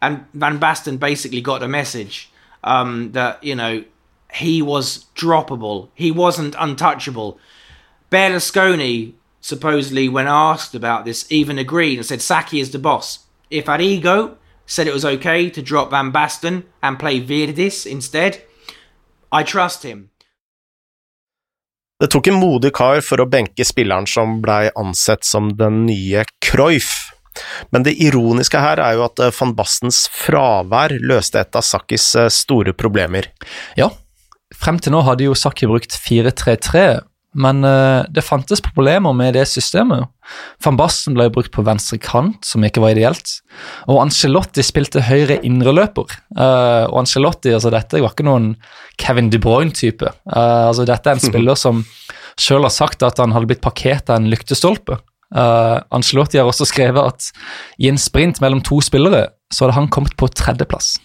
And 0.00 0.26
Van 0.32 0.60
Basten 0.60 0.98
basically 0.98 1.40
got 1.40 1.62
a 1.62 1.68
message 1.68 2.30
um, 2.62 3.12
that, 3.12 3.42
you 3.42 3.54
know, 3.54 3.84
he 4.32 4.62
was 4.62 5.06
droppable. 5.14 5.88
He 5.94 6.10
wasn't 6.10 6.54
untouchable. 6.58 7.38
Berlusconi, 8.10 9.14
supposedly, 9.40 10.08
when 10.08 10.26
asked 10.26 10.74
about 10.74 11.04
this, 11.04 11.30
even 11.30 11.58
agreed 11.58 11.98
and 11.98 12.06
said 12.06 12.22
Saki 12.22 12.60
is 12.60 12.70
the 12.70 12.78
boss. 12.78 13.20
If 13.50 13.66
Arrigo 13.66 14.36
said 14.66 14.86
it 14.86 14.92
was 14.92 15.04
okay 15.04 15.50
to 15.50 15.62
drop 15.62 15.90
Van 15.90 16.12
Basten 16.12 16.64
and 16.82 16.98
play 16.98 17.20
Virdis 17.20 17.86
instead, 17.90 18.42
I 19.32 19.42
trust 19.42 19.82
him. 19.82 20.10
Det 21.98 22.06
tok 22.14 22.28
en 22.30 22.36
modig 22.38 22.70
kar 22.78 23.00
for 23.02 23.18
å 23.18 23.26
benke 23.26 23.64
spilleren 23.66 24.06
som 24.06 24.36
blei 24.42 24.68
ansett 24.78 25.26
som 25.26 25.48
den 25.58 25.80
nye 25.88 26.22
Cruyff. 26.44 26.92
Men 27.74 27.82
det 27.86 27.96
ironiske 27.98 28.60
her 28.62 28.78
er 28.82 28.94
jo 28.94 29.06
at 29.08 29.18
eh, 29.22 29.34
van 29.34 29.54
Bastens 29.58 30.04
fravær 30.14 30.94
løste 31.02 31.42
et 31.42 31.58
av 31.58 31.66
Sakkis 31.66 32.06
eh, 32.14 32.30
store 32.30 32.74
problemer. 32.78 33.26
Ja, 33.78 33.90
frem 34.54 34.78
til 34.82 34.94
nå 34.94 35.02
hadde 35.06 35.26
jo 35.26 35.34
Sakki 35.38 35.66
brukt 35.70 35.98
4-3-3, 35.98 36.84
men 37.38 37.62
uh, 37.62 38.02
det 38.10 38.24
fantes 38.26 38.62
problemer 38.64 39.14
med 39.14 39.36
det 39.38 39.44
systemet. 39.50 40.08
Van 40.64 40.78
Basten 40.78 41.14
ble 41.16 41.28
brukt 41.32 41.52
på 41.54 41.64
venstre 41.66 42.00
kant, 42.02 42.40
som 42.44 42.64
ikke 42.66 42.82
var 42.82 42.96
ideelt. 42.96 43.38
Og 43.86 44.00
Angelotti 44.02 44.64
spilte 44.66 45.04
høyre 45.06 45.38
indreløper. 45.46 46.16
Uh, 46.34 46.88
og 46.90 47.04
Angelotti, 47.04 47.54
altså 47.54 47.72
dette 47.74 48.02
var 48.02 48.14
ikke 48.14 48.26
noen 48.26 48.54
Kevin 48.98 49.30
De 49.30 49.40
Bruyne-type. 49.42 50.10
Uh, 50.26 50.68
altså 50.70 50.88
Dette 50.88 51.12
er 51.12 51.18
en 51.18 51.28
spiller 51.30 51.58
som 51.58 51.84
sjøl 52.38 52.66
har 52.66 52.74
sagt 52.74 53.04
at 53.06 53.22
han 53.22 53.34
hadde 53.34 53.50
blitt 53.50 53.64
parkert 53.64 54.10
av 54.10 54.20
en 54.20 54.30
lyktestolpe. 54.32 54.98
Uh, 55.34 55.78
Angelotti 55.94 56.40
har 56.40 56.48
også 56.48 56.66
skrevet 56.68 57.12
at 57.12 57.30
i 57.78 57.90
en 57.90 58.00
sprint 58.00 58.42
mellom 58.44 58.62
to 58.64 58.80
spillere, 58.84 59.28
så 59.52 59.66
hadde 59.66 59.78
han 59.78 59.90
kommet 59.92 60.16
på 60.18 60.30
tredjeplass. 60.32 60.96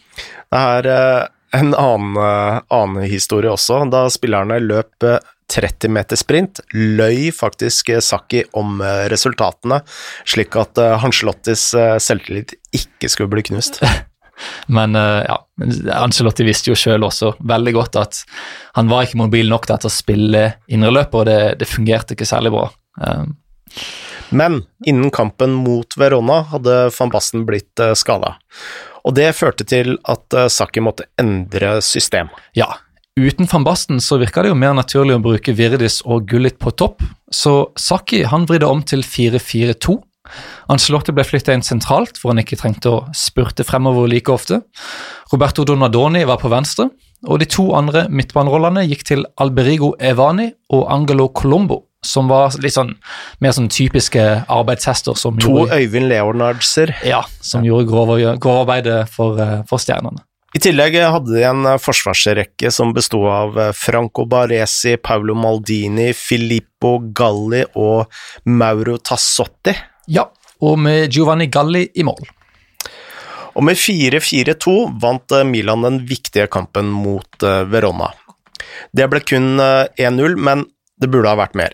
Det 0.53 0.59
er 0.59 0.89
uh, 0.89 1.29
en 1.53 1.73
annen, 1.77 2.17
uh, 2.17 2.61
annen, 2.73 3.03
historie 3.09 3.51
også, 3.51 3.83
da 3.91 4.05
spillerne 4.13 4.61
løp 4.63 5.05
uh, 5.05 5.19
30-meter-sprint 5.51 6.62
løy 6.73 7.29
faktisk 7.35 7.89
eh, 7.93 8.01
Sakki 8.03 8.43
om 8.57 8.81
eh, 8.81 9.05
resultatene, 9.12 9.81
slik 10.25 10.55
at 10.59 10.79
eh, 10.81 10.95
Hanselottis 11.03 11.71
selvtillit 11.73 12.55
ikke 12.73 13.12
skulle 13.12 13.31
bli 13.33 13.45
knust. 13.51 13.81
Men 14.73 14.97
ja, 14.97 15.35
Angelotti 15.93 16.43
visste 16.43 16.71
jo 16.71 16.75
sjøl 16.75 17.05
også 17.05 17.35
veldig 17.45 17.73
godt 17.75 17.97
at 18.01 18.17
han 18.73 18.89
var 18.89 19.05
ikke 19.05 19.19
mobil 19.21 19.45
nok 19.47 19.67
til 19.69 19.88
å 19.88 19.91
spille 19.93 20.41
indreløper, 20.65 21.21
og 21.21 21.29
det, 21.29 21.38
det, 21.62 21.67
fungerte 21.69 22.17
ikke 22.17 22.27
særlig 22.27 22.50
bra. 22.55 22.65
Men 24.33 24.57
innen 24.89 25.13
kampen 25.13 25.53
mot 25.53 25.95
Verona 26.01 26.39
hadde 26.50 26.79
van 26.97 27.13
Basten 27.13 27.45
blitt 27.45 27.85
skada. 27.93 28.33
Og 29.05 29.13
det 29.21 29.29
førte 29.38 29.69
til 29.69 30.00
at 30.09 30.35
Sakki 30.51 30.81
måtte 30.81 31.05
endre 31.21 31.77
system. 31.85 32.33
Ja, 32.57 32.71
Uten 33.13 33.46
van 33.46 33.63
Basten 33.63 34.00
så 34.01 34.17
virka 34.17 34.41
det 34.41 34.50
jo 34.50 34.58
mer 34.58 34.74
naturlig 34.74 35.13
å 35.13 35.22
bruke 35.22 35.53
Virdis 35.53 36.00
og 36.01 36.25
Gullit 36.32 36.58
på 36.58 36.72
topp, 36.74 37.03
så 37.29 37.70
Saki 37.77 38.24
han 38.32 38.48
vridde 38.50 38.65
om 38.65 38.82
til 38.82 39.05
4-4-2. 39.05 40.00
Ancelotti 40.74 41.13
ble 41.13 41.25
flytta 41.27 41.53
inn 41.53 41.62
sentralt, 41.65 42.17
hvor 42.17 42.34
han 42.34 42.41
ikke 42.41 42.58
trengte 42.58 42.89
å 42.89 43.03
spurte 43.13 43.65
fremover 43.67 44.10
like 44.10 44.34
ofte. 44.34 44.63
Roberto 45.29 45.65
Donadoni 45.67 46.24
var 46.25 46.41
på 46.41 46.50
venstre, 46.50 46.88
og 47.29 47.39
de 47.43 47.51
to 47.53 47.67
andre 47.77 48.08
midtbanerollene 48.10 48.88
gikk 48.88 49.05
til 49.12 49.24
Alberigo 49.38 49.93
Evani 50.01 50.50
og 50.74 50.89
Angelo 50.89 51.29
Colombo, 51.38 51.84
som 52.01 52.34
var 52.34 52.58
litt 52.65 52.74
sånn 52.74 52.96
mer 53.46 53.53
sånn 53.53 53.70
typiske 53.70 54.25
arbeidshester. 54.50 55.13
Som 55.22 55.38
to 55.38 55.53
gjorde, 55.53 55.77
Øyvind 55.77 56.10
Leonardser. 56.10 56.98
Ja, 57.05 57.22
som 57.46 57.62
gjorde 57.62 57.91
grove, 57.93 58.38
grov 58.41 58.74
for, 59.13 59.38
for 59.70 59.77
stjernene. 59.77 60.25
I 60.53 60.60
tillegg 60.62 61.00
hadde 61.01 61.33
de 61.33 61.41
en 61.50 61.65
forsvarsrekke 61.81 62.69
som 62.69 62.91
besto 62.93 63.24
av 63.25 63.55
Franco 63.74 64.27
Baresi, 64.29 65.00
Paolo 65.01 65.33
Maldini, 65.33 66.12
Filippo 66.13 67.00
Galli 67.10 67.63
og 67.74 68.05
Mauro 68.45 69.00
Tassotti. 69.01 69.74
Ja, 70.13 70.27
og 70.62 70.77
med 70.86 71.10
Giovanni 71.10 71.50
Galli 71.50 71.88
i 71.98 72.05
mål. 72.05 72.22
Og 73.57 73.65
med 73.65 73.81
4-4-2 73.81 74.75
vant 75.01 75.33
Milan 75.50 75.86
den 75.86 76.00
viktige 76.10 76.45
kampen 76.53 76.93
mot 76.93 77.45
Verona. 77.74 78.12
Det 78.93 79.10
ble 79.10 79.25
kun 79.25 79.57
1-0, 79.57 80.38
men 80.38 80.67
det 81.01 81.10
burde 81.10 81.33
ha 81.33 81.38
vært 81.41 81.57
mer. 81.57 81.74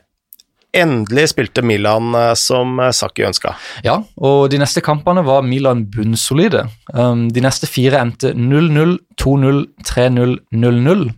Endelig 0.75 1.31
spilte 1.31 1.63
Milan 1.65 2.13
som 2.37 2.77
Sakki 2.93 3.23
ønska. 3.25 3.55
Ja, 3.81 3.95
og 4.21 4.51
de 4.53 4.59
neste 4.61 4.83
kampene 4.85 5.23
var 5.25 5.41
Milan 5.41 5.87
bunnsolide. 5.89 6.67
Um, 6.93 7.27
de 7.33 7.41
neste 7.41 7.65
fire 7.65 8.03
endte 8.03 8.35
0-0, 8.37 8.99
2-0, 9.17 9.63
3-0, 9.89 10.35
0-0. 10.53 11.09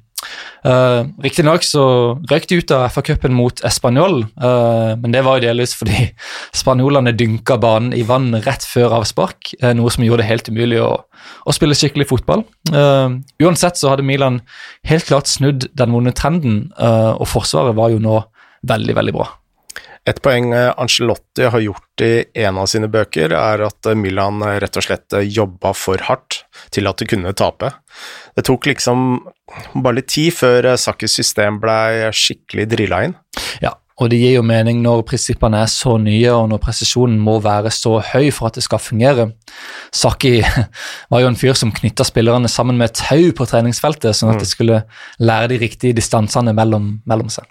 Uh, 0.61 1.07
Riktignok 1.23 1.63
så 1.65 1.83
røyk 2.29 2.45
de 2.49 2.59
ut 2.61 2.71
av 2.75 2.83
FA-cupen 2.93 3.33
mot 3.33 3.63
Español, 3.65 4.19
uh, 4.37 4.93
men 5.01 5.13
det 5.15 5.23
var 5.25 5.39
jo 5.39 5.47
delvis 5.47 5.73
fordi 5.77 6.11
spanjolene 6.61 7.15
dynka 7.17 7.57
banen 7.61 7.95
i 7.97 8.03
vann 8.05 8.29
rett 8.45 8.65
før 8.69 8.99
avspark, 8.99 9.55
uh, 9.63 9.71
noe 9.77 9.89
som 9.93 10.05
gjorde 10.05 10.21
det 10.21 10.29
helt 10.29 10.51
umulig 10.53 10.77
å, 10.83 10.91
å 11.01 11.55
spille 11.57 11.77
skikkelig 11.77 12.11
fotball. 12.11 12.45
Uh, 12.69 13.17
uansett 13.41 13.81
så 13.81 13.89
hadde 13.93 14.05
Milan 14.05 14.43
helt 14.89 15.09
klart 15.09 15.31
snudd 15.31 15.65
den 15.73 15.97
vonde 15.97 16.13
trenden, 16.17 16.67
uh, 16.77 17.17
og 17.17 17.25
forsvaret 17.33 17.77
var 17.77 17.95
jo 17.95 18.03
nå 18.03 18.21
veldig, 18.67 18.97
veldig 18.97 19.13
bra. 19.15 19.27
Et 20.09 20.17
poeng 20.17 20.49
Angelotti 20.55 21.45
har 21.53 21.61
gjort 21.61 22.01
i 22.01 22.23
en 22.41 22.57
av 22.57 22.65
sine 22.71 22.87
bøker, 22.89 23.35
er 23.37 23.61
at 23.67 23.89
Milan 23.97 24.41
rett 24.41 24.79
og 24.79 24.85
slett 24.87 25.13
jobba 25.29 25.75
for 25.77 26.01
hardt 26.07 26.39
til 26.73 26.89
at 26.89 26.97
de 26.97 27.05
kunne 27.11 27.35
tape. 27.37 27.69
Det 28.33 28.47
tok 28.47 28.71
liksom 28.71 29.21
bare 29.75 29.99
litt 29.99 30.09
tid 30.09 30.33
før 30.33 30.71
Sakkis 30.81 31.19
system 31.21 31.61
blei 31.61 32.09
skikkelig 32.17 32.65
drilla 32.73 33.03
inn. 33.05 33.15
Ja, 33.61 33.75
og 34.01 34.09
det 34.09 34.17
gir 34.17 34.39
jo 34.39 34.45
mening 34.45 34.81
når 34.81 35.03
prinsippene 35.05 35.61
er 35.61 35.69
så 35.69 35.93
nye, 36.01 36.33
og 36.33 36.47
når 36.49 36.61
presisjonen 36.63 37.19
må 37.21 37.37
være 37.43 37.69
så 37.75 37.99
høy 38.01 38.31
for 38.33 38.49
at 38.49 38.57
det 38.57 38.65
skal 38.65 38.81
fungere. 38.81 39.27
Saki 39.93 40.39
var 41.13 41.21
jo 41.21 41.29
en 41.29 41.37
fyr 41.37 41.53
som 41.57 41.73
knytta 41.75 42.07
spillerne 42.07 42.49
sammen 42.49 42.81
med 42.81 42.95
tau 42.97 43.29
på 43.37 43.49
treningsfeltet, 43.53 44.17
sånn 44.17 44.33
at 44.33 44.41
de 44.41 44.49
skulle 44.49 44.81
lære 45.21 45.53
de 45.53 45.61
riktige 45.67 45.97
distansene 45.97 46.55
mellom, 46.57 46.95
mellom 47.05 47.29
seg. 47.29 47.45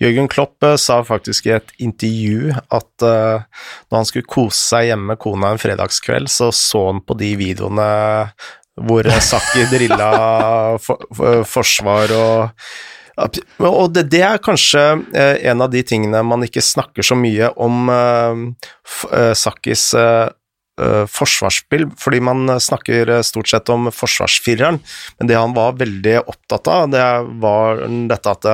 Jørgen 0.00 0.28
Klopp 0.30 0.64
sa 0.78 1.00
faktisk 1.04 1.48
i 1.48 1.56
et 1.56 1.72
intervju 1.82 2.52
at 2.54 3.04
uh, 3.04 3.42
når 3.90 3.98
han 3.98 4.08
skulle 4.08 4.30
kose 4.30 4.60
seg 4.60 4.90
hjemme 4.90 5.12
med 5.12 5.20
kona 5.22 5.54
en 5.54 5.60
fredagskveld, 5.60 6.30
så 6.30 6.52
så 6.54 6.84
han 6.90 7.02
på 7.02 7.16
de 7.18 7.32
videoene 7.40 7.88
hvor 8.86 9.08
Sakki 9.24 9.64
drilla 9.72 10.10
for, 10.84 11.08
for, 11.16 11.42
forsvar 11.48 12.14
og 12.16 12.68
og 13.16 13.94
det, 13.96 14.10
det, 14.12 14.20
er 14.20 14.42
kanskje 14.44 14.80
eh, 15.16 15.38
en 15.48 15.62
av 15.64 15.70
de 15.72 15.80
tingene 15.88 16.20
man 16.20 16.44
ikke 16.44 16.60
snakker 16.60 17.06
så 17.06 17.16
mye 17.16 17.48
om 17.64 17.88
uh, 17.88 19.32
Sakkis 19.32 19.86
eh, 19.96 20.26
forsvarsspill, 20.76 21.86
fordi 21.96 22.18
man 22.20 22.50
snakker 22.60 23.14
stort 23.24 23.48
sett 23.48 23.70
om 23.72 23.88
forsvarsfireren, 23.94 24.76
men 25.16 25.30
det 25.30 25.38
han 25.38 25.54
var 25.56 25.78
veldig 25.80 26.18
opptatt 26.26 26.68
av, 26.68 26.90
det 26.92 27.06
var 27.40 27.80
dette 28.10 28.34
at 28.36 28.48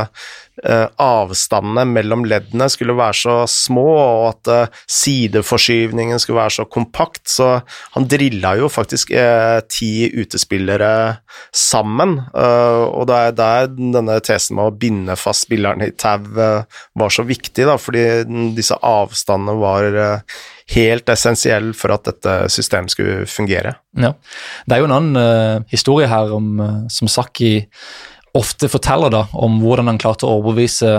Eh, 0.61 0.85
avstandene 1.01 1.87
mellom 1.89 2.27
leddene 2.29 2.67
skulle 2.69 2.93
være 2.93 3.17
så 3.17 3.37
små, 3.49 3.87
og 3.97 4.25
at 4.29 4.51
eh, 4.53 4.81
sideforskyvningen 4.95 6.21
skulle 6.21 6.43
være 6.43 6.55
så 6.59 6.67
kompakt, 6.69 7.23
så 7.33 7.49
han 7.97 8.05
drilla 8.07 8.53
jo 8.61 8.69
faktisk 8.69 9.15
eh, 9.17 9.63
ti 9.73 10.11
utespillere 10.13 10.93
sammen, 11.57 12.19
og 12.37 13.07
det 13.09 13.17
er 13.17 13.35
der 13.37 13.71
denne 13.73 14.19
tesen 14.25 14.59
med 14.59 14.69
å 14.69 14.77
binde 14.77 15.17
fast 15.17 15.47
spillerne 15.47 15.89
i 15.89 15.95
tau 15.97 16.29
var 16.29 17.13
så 17.13 17.25
viktig, 17.25 17.65
da, 17.67 17.79
fordi 17.81 18.05
disse 18.57 18.77
avstandene 18.77 19.57
var 19.59 19.89
helt 20.75 21.09
essensiell 21.13 21.73
for 21.77 21.95
at 21.95 22.07
dette 22.09 22.37
systemet 22.53 22.95
skulle 22.95 23.27
fungere. 23.31 23.75
Ja. 23.99 24.13
Det 24.67 24.77
er 24.77 24.83
jo 24.83 24.89
en 24.89 24.97
annen 24.97 25.19
uh, 25.19 25.69
historie 25.73 26.09
her 26.11 26.33
om, 26.37 26.53
uh, 26.61 26.83
som 26.93 27.11
Sakki 27.11 27.55
ofte 28.39 28.71
forteller 28.73 29.13
da 29.13 29.27
om 29.37 29.59
hvordan 29.63 29.91
han 29.91 30.01
klarte 30.01 30.25
å 30.25 30.39
overbevise 30.39 30.93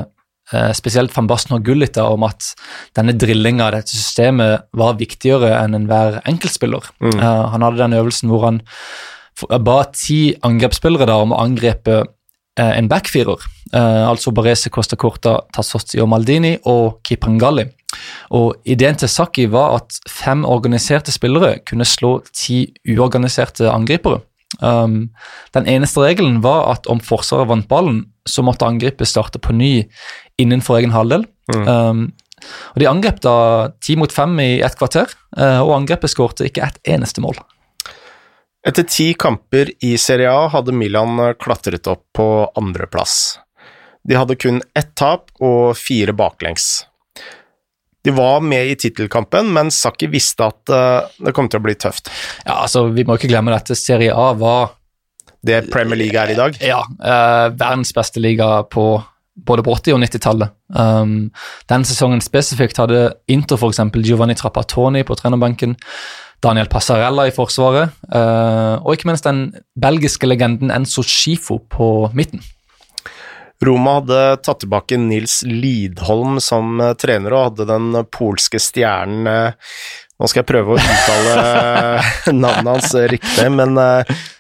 eh, 0.54 0.68
spesielt 0.78 1.10
van 1.16 1.26
Basten 1.26 1.56
og 1.56 1.64
Gullita 1.66 2.04
om 2.14 2.28
at 2.28 2.52
denne 2.94 3.16
drillinga 3.18 3.66
av 3.66 3.72
dette 3.74 3.96
systemet 3.96 4.68
var 4.78 5.00
viktigere 5.00 5.50
enn 5.58 5.74
enhver 5.80 6.20
enkeltspiller. 6.30 6.92
Mm. 7.02 7.18
Han 7.56 7.66
hadde 7.66 7.82
den 7.82 7.98
øvelsen 7.98 8.30
hvor 8.30 8.46
han 8.46 8.62
ba 9.66 9.80
ti 9.98 10.36
angrepsspillere 10.46 11.10
da 11.10 11.18
om 11.24 11.34
å 11.34 11.42
angrepe 11.42 12.04
uh, 12.04 12.12
en 12.62 12.90
backfirer, 12.90 13.40
uh, 13.74 14.04
altså 14.10 14.34
Barese 14.36 14.70
Costa 14.70 14.98
Corta, 15.00 15.40
Tassotti 15.56 16.02
og 16.04 16.12
Maldini 16.12 16.58
og 16.70 17.00
Kiprangalli. 17.08 17.66
Og 18.34 18.56
Ideen 18.66 18.98
til 18.98 19.10
Saki 19.10 19.48
var 19.54 19.78
at 19.80 19.98
fem 20.10 20.44
organiserte 20.46 21.14
spillere 21.14 21.60
kunne 21.68 21.88
slå 21.88 22.20
ti 22.34 22.66
uorganiserte 22.90 23.70
angripere. 23.72 24.22
Um, 24.62 25.10
den 25.54 25.68
eneste 25.70 26.04
regelen 26.04 26.42
var 26.44 26.68
at 26.76 26.90
om 26.92 27.02
Forsvaret 27.02 27.50
vant 27.50 27.70
ballen, 27.70 28.04
så 28.30 28.46
måtte 28.46 28.68
angrepet 28.68 29.10
starte 29.10 29.42
på 29.42 29.56
ny 29.56 29.74
innenfor 30.42 30.80
egen 30.80 30.94
halvdel. 30.94 31.26
Um, 31.54 32.12
og 32.76 32.80
De 32.82 32.90
angrep 32.90 33.22
da 33.24 33.36
ti 33.84 33.96
mot 34.00 34.12
fem 34.12 34.36
i 34.44 34.62
ett 34.66 34.78
kvarter, 34.80 35.10
uh, 35.38 35.62
og 35.64 35.78
angrepet 35.80 36.12
skårte 36.12 36.48
ikke 36.48 36.66
ett 36.66 36.80
eneste 36.96 37.24
mål. 37.24 37.40
Etter 38.64 38.86
ti 38.88 39.12
kamper 39.20 39.72
i 39.84 39.98
Serie 40.00 40.32
A 40.32 40.48
hadde 40.48 40.72
Milan 40.72 41.20
klatret 41.36 41.88
opp 41.92 42.06
på 42.16 42.28
andreplass. 42.56 43.40
De 44.08 44.16
hadde 44.16 44.38
kun 44.40 44.62
ett 44.76 44.94
tap 44.96 45.32
og 45.44 45.76
fire 45.80 46.16
baklengs. 46.16 46.86
De 48.04 48.12
var 48.12 48.42
med 48.44 48.68
i 48.68 48.76
tittelkampen, 48.76 49.52
men 49.56 49.72
Sakki 49.72 50.10
visste 50.12 50.48
at 50.48 50.72
uh, 50.72 51.12
det 51.24 51.32
kom 51.36 51.48
til 51.52 51.62
å 51.62 51.64
bli 51.64 51.76
tøft. 51.80 52.12
Ja, 52.44 52.62
altså, 52.66 52.90
Vi 52.92 53.06
må 53.08 53.16
ikke 53.16 53.32
glemme 53.32 53.56
at 53.56 53.72
Serie 53.80 54.16
A 54.16 54.34
var 54.36 54.74
Det 55.44 55.62
Premier 55.72 56.00
League 56.00 56.20
er 56.20 56.34
i 56.34 56.40
dag. 56.40 56.60
ja, 56.60 56.82
uh, 56.84 57.48
verdens 57.56 57.94
beste 57.96 58.20
liga 58.20 58.64
på 58.64 59.04
både 59.36 59.64
på 59.64 59.76
80- 59.76 59.96
og 59.96 60.04
90-tallet. 60.04 60.52
Um, 60.76 61.32
den 61.72 61.88
sesongen 61.88 62.22
spesifikt 62.22 62.78
hadde 62.78 63.14
Inter 63.32 63.58
f.eks. 63.58 63.80
Giovanni 64.04 64.36
Trappatoni 64.36 65.04
på 65.08 65.16
trenerbenken. 65.18 65.78
Daniel 66.44 66.68
Passarella 66.68 67.28
i 67.30 67.34
forsvaret, 67.36 67.94
uh, 68.12 68.76
og 68.84 68.98
ikke 68.98 69.08
minst 69.08 69.28
den 69.28 69.46
belgiske 69.80 70.28
legenden 70.28 70.74
Enzo 70.76 71.04
Schifo 71.08 71.62
på 71.72 72.10
midten. 72.18 72.44
Roma 73.64 74.00
hadde 74.02 74.22
tatt 74.44 74.60
tilbake 74.66 74.98
Nils 75.00 75.38
Lidholm 75.48 76.42
som 76.44 76.82
uh, 76.84 76.92
trener, 77.00 77.32
og 77.32 77.46
hadde 77.52 77.70
den 77.70 78.02
polske 78.12 78.60
stjernen 78.60 79.30
uh, 79.30 79.78
Nå 80.22 80.28
skal 80.30 80.44
jeg 80.44 80.48
prøve 80.52 80.76
å 80.76 80.78
uttale 80.78 82.34
navnet 82.44 82.68
hans 82.70 82.92
riktig, 83.12 83.48
men 83.52 83.76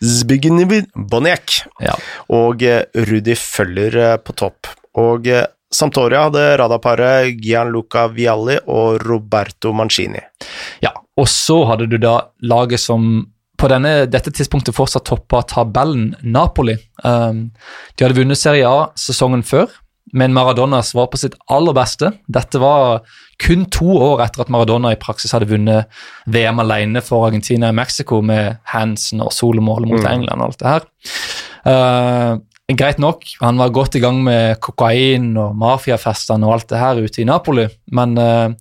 Zbigniew 0.05 0.83
Boniek 1.09 1.57
Ja. 1.81 1.95
og 2.31 2.61
Rudi 3.09 3.35
Føller 3.35 3.97
på 4.23 4.35
topp. 4.37 4.69
Og 5.01 5.27
Sampdoria 5.73 6.27
hadde 6.29 6.45
radarparet 6.61 7.41
Gianluca 7.41 8.05
Vialli 8.13 8.59
og 8.69 9.01
Roberto 9.03 9.73
Mancini. 9.75 10.21
Ja, 10.85 10.93
og 11.19 11.29
så 11.29 11.59
hadde 11.69 11.87
du 11.91 11.99
da 12.01 12.17
laget 12.41 12.81
som 12.81 13.27
på 13.59 13.69
denne, 13.71 14.07
dette 14.11 14.33
tidspunktet 14.33 14.75
fortsatt 14.75 15.05
toppa 15.07 15.43
tabellen, 15.47 16.15
Napoli. 16.25 16.75
Um, 17.05 17.51
de 17.95 18.03
hadde 18.05 18.17
vunnet 18.17 18.39
Serie 18.39 18.67
A 18.67 18.89
sesongen 18.99 19.45
før, 19.45 19.69
men 20.13 20.33
Maradona 20.35 20.81
var 20.93 21.07
på 21.13 21.19
sitt 21.21 21.37
aller 21.53 21.75
beste. 21.77 22.11
Dette 22.27 22.59
var 22.61 23.05
kun 23.41 23.67
to 23.73 23.93
år 23.95 24.25
etter 24.25 24.43
at 24.43 24.51
Maradona 24.53 24.91
i 24.93 24.99
praksis 24.99 25.33
hadde 25.33 25.49
vunnet 25.49 25.89
VM 26.33 26.59
alene 26.63 27.01
for 27.05 27.27
Argentina 27.29 27.69
i 27.71 27.77
Mexico 27.77 28.19
med 28.25 28.59
Hansen 28.73 29.23
og 29.23 29.31
solomålet 29.33 29.93
mot 29.93 30.09
England 30.09 30.41
og 30.41 30.49
alt 30.49 30.59
det 30.59 30.73
her. 30.73 30.89
Uh, 31.63 32.41
greit 32.71 32.99
nok, 33.01 33.25
han 33.41 33.59
var 33.59 33.73
godt 33.75 33.97
i 33.97 34.01
gang 34.03 34.21
med 34.23 34.59
kokain 34.63 35.33
og 35.35 35.55
mafiafestene 35.59 36.47
og 36.47 36.55
alt 36.55 36.69
det 36.71 36.79
her 36.79 37.01
ute 37.03 37.19
i 37.21 37.27
Napoli, 37.27 37.65
men 37.91 38.15
uh, 38.15 38.53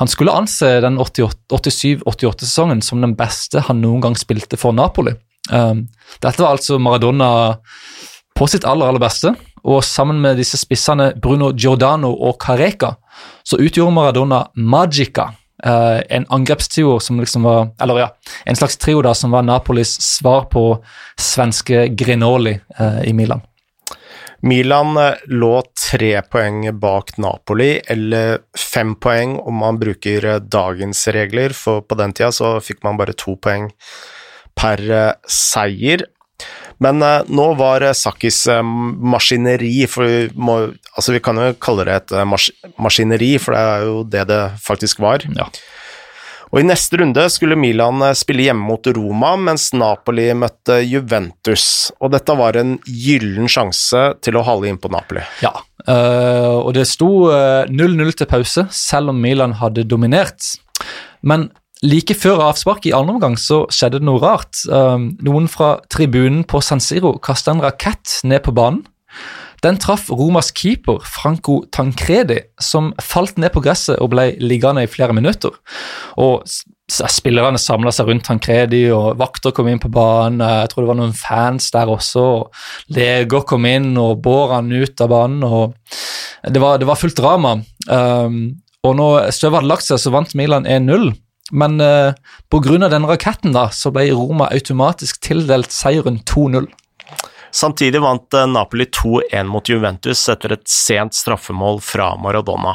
han 0.00 0.10
skulle 0.10 0.34
anse 0.34 0.80
den 0.82 0.98
87-88-sesongen 0.98 2.82
som 2.82 3.04
den 3.04 3.14
beste 3.18 3.62
han 3.68 3.78
noen 3.84 4.02
gang 4.02 4.18
spilte 4.18 4.58
for 4.58 4.74
Napoli. 4.74 5.14
Um, 5.52 5.86
dette 6.24 6.42
var 6.42 6.56
altså 6.56 6.80
Maradona 6.82 7.30
på 8.34 8.48
sitt 8.50 8.66
aller, 8.66 8.90
aller 8.90 9.02
beste, 9.02 9.36
og 9.64 9.84
sammen 9.86 10.18
med 10.20 10.40
disse 10.42 10.58
spissene 10.60 11.12
Bruno 11.22 11.52
Giordano 11.54 12.10
og 12.26 12.36
Careca, 12.42 12.96
så 13.46 13.60
utgjorde 13.62 13.94
Maradona 13.94 14.42
Magica, 14.58 15.30
uh, 15.66 16.00
en 16.08 16.26
angrepstrio 16.28 16.98
som 17.00 17.20
liksom 17.20 17.42
var 17.42 17.68
Eller 17.80 17.98
ja, 17.98 18.08
en 18.44 18.56
slags 18.56 18.76
trio 18.76 19.02
da 19.02 19.14
som 19.14 19.30
var 19.30 19.42
Napolis 19.42 19.96
svar 20.02 20.46
på 20.52 20.84
svenske 21.20 21.88
Grinoli 21.88 22.58
uh, 22.80 23.02
i 23.04 23.12
Milan. 23.12 23.42
Milan 24.44 24.96
eh, 24.96 25.14
lå 25.26 25.62
tre 25.90 26.18
poeng 26.28 26.66
bak 26.76 27.16
Napoli, 27.16 27.78
eller 27.88 28.42
fem 28.58 28.92
poeng 29.00 29.38
om 29.40 29.56
man 29.62 29.78
bruker 29.80 30.26
eh, 30.28 30.36
dagens 30.36 31.06
regler, 31.16 31.54
for 31.56 31.80
på 31.80 31.96
den 31.96 32.12
tida 32.12 32.28
så 32.32 32.58
fikk 32.60 32.82
man 32.84 32.98
bare 33.00 33.16
to 33.16 33.38
poeng 33.40 33.70
per 34.52 34.82
eh, 34.84 35.14
seier. 35.24 36.04
Men 36.82 37.02
uh, 37.04 37.20
nå 37.28 37.50
var 37.60 37.84
Sakkis 37.94 38.24
Sakis 38.24 38.46
eh, 38.48 38.62
maskineri, 38.62 39.86
for 39.86 40.04
vi, 40.04 40.30
må, 40.34 40.72
altså 40.96 41.12
vi 41.12 41.20
kan 41.20 41.36
jo 41.36 41.54
kalle 41.60 41.84
det 41.84 41.94
et 41.94 42.12
eh, 42.12 42.24
mas 42.24 42.50
maskineri, 42.78 43.38
for 43.38 43.54
det 43.54 43.62
er 43.62 43.86
jo 43.88 44.02
det 44.04 44.26
det 44.28 44.42
faktisk 44.62 45.00
var. 45.00 45.24
Ja. 45.36 45.48
Og 46.54 46.60
I 46.60 46.66
neste 46.68 47.00
runde 47.00 47.24
skulle 47.30 47.56
Milan 47.58 48.02
eh, 48.02 48.14
spille 48.14 48.46
hjemme 48.46 48.64
mot 48.64 48.86
Roma, 48.86 49.34
mens 49.36 49.72
Napoli 49.74 50.32
møtte 50.34 50.80
Juventus. 50.82 51.92
Og 52.00 52.12
dette 52.14 52.36
var 52.38 52.56
en 52.56 52.78
gyllen 52.86 53.48
sjanse 53.48 54.14
til 54.22 54.38
å 54.38 54.44
hale 54.46 54.70
inn 54.70 54.80
på 54.80 54.90
Napoli. 54.92 55.24
Ja, 55.42 55.54
og 55.84 56.70
det 56.72 56.86
sto 56.88 57.28
øh, 57.28 57.66
0-0 57.68 58.14
til 58.16 58.28
pause, 58.30 58.62
selv 58.72 59.12
om 59.12 59.18
Milan 59.20 59.58
hadde 59.60 59.84
dominert. 59.84 60.54
Men 61.20 61.50
like 61.84 62.16
før 62.16 62.42
avspark 62.48 62.88
i 62.88 62.94
andre 62.96 63.18
omgang 63.18 63.38
så 63.40 63.64
skjedde 63.72 64.00
det 64.00 64.08
noe 64.08 64.22
rart. 64.22 64.64
Um, 64.68 65.12
noen 65.24 65.48
fra 65.52 65.76
tribunen 65.92 66.44
på 66.48 66.62
San 66.64 66.82
Siro 66.82 67.16
kasta 67.22 67.54
en 67.54 67.62
rakett 67.64 68.20
ned 68.24 68.44
på 68.46 68.54
banen. 68.56 68.84
Den 69.64 69.78
traff 69.80 70.10
Romas 70.12 70.50
keeper 70.52 70.98
Franco 71.08 71.62
Tancredi, 71.72 72.42
som 72.60 72.92
falt 73.00 73.38
ned 73.40 73.54
på 73.54 73.62
gresset 73.64 73.96
og 73.96 74.10
ble 74.12 74.34
liggende 74.42 74.84
i 74.84 74.90
flere 74.90 75.16
minutter. 75.16 75.54
Og 76.20 76.44
Spillerne 76.84 77.56
samla 77.56 77.88
seg 77.96 78.10
rundt 78.10 78.26
Tancredi, 78.28 78.82
og 78.92 79.14
vakter 79.16 79.54
kom 79.56 79.70
inn 79.72 79.80
på 79.80 79.88
banen. 79.88 80.42
Jeg 80.44 80.68
tror 80.68 80.84
det 80.84 80.90
var 80.90 80.98
noen 80.98 81.14
fans 81.16 81.70
der 81.72 81.88
også. 81.88 82.20
og 82.20 82.92
Leger 82.92 83.46
kom 83.48 83.64
inn 83.64 83.94
og 83.96 84.20
bår 84.24 84.52
han 84.58 84.68
ut 84.68 85.00
av 85.00 85.08
banen. 85.08 85.46
og 85.48 85.78
Det 86.44 86.60
var, 86.60 86.76
det 86.78 86.88
var 86.90 87.00
fullt 87.00 87.16
drama. 87.16 87.54
Um, 87.88 88.60
og 88.84 88.98
når 89.00 89.30
støvet 89.32 89.62
hadde 89.62 89.72
lagt 89.72 89.88
seg, 89.88 90.02
så 90.02 90.12
vant 90.12 90.36
Milan 90.36 90.68
1-0. 90.68 91.14
Men 91.54 91.78
uh, 91.80 92.16
pga. 92.50 92.88
den 92.90 93.06
raketten 93.06 93.54
da, 93.54 93.68
så 93.70 93.92
ble 93.94 94.08
Roma 94.10 94.50
automatisk 94.50 95.20
tildelt 95.22 95.70
seieren 95.72 96.18
2-0. 96.26 96.66
Samtidig 97.54 98.00
vant 98.02 98.34
eh, 98.34 98.48
Napoli 98.50 98.88
2-1 98.90 99.46
mot 99.46 99.68
Juventus 99.68 100.24
etter 100.28 100.56
et 100.56 100.66
sent 100.66 101.14
straffemål 101.14 101.78
fra 101.86 102.16
Maradona. 102.18 102.72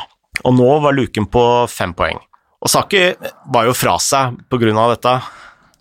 Og 0.48 0.56
nå 0.56 0.70
var 0.80 0.96
luken 0.96 1.28
på 1.28 1.44
fem 1.68 1.92
poeng. 1.98 2.22
Og 2.64 2.72
Saki 2.72 3.02
var 3.52 3.68
jo 3.68 3.76
fra 3.76 3.98
seg 4.00 4.40
av 4.56 4.94
dette. 4.94 5.14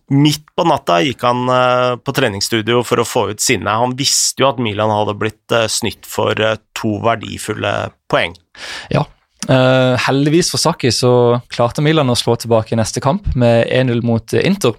Midt 0.09 0.47
på 0.57 0.65
natta 0.65 0.99
gikk 1.05 1.23
han 1.27 1.51
eh, 1.53 1.95
på 2.01 2.15
treningsstudio 2.17 2.81
for 2.87 3.03
å 3.03 3.07
få 3.07 3.27
ut 3.31 3.45
sinnet. 3.45 3.71
Han 3.83 3.95
visste 3.99 4.43
jo 4.43 4.49
at 4.51 4.59
Milan 4.63 4.91
hadde 4.95 5.15
blitt 5.21 5.55
eh, 5.55 5.69
snytt 5.71 6.09
for 6.09 6.39
eh, 6.41 6.57
to 6.75 6.97
verdifulle 7.05 7.75
poeng. 8.11 8.35
Ja. 8.91 9.05
Eh, 9.49 9.95
heldigvis 10.05 10.51
for 10.53 10.61
Saki 10.61 10.91
så 10.93 11.41
klarte 11.49 11.81
Milan 11.85 12.13
å 12.13 12.17
slå 12.19 12.35
tilbake 12.37 12.75
i 12.75 12.79
neste 12.79 13.01
kamp 13.01 13.31
med 13.39 13.65
1-0 13.73 14.03
mot 14.05 14.35
eh, 14.37 14.45
Inter. 14.45 14.75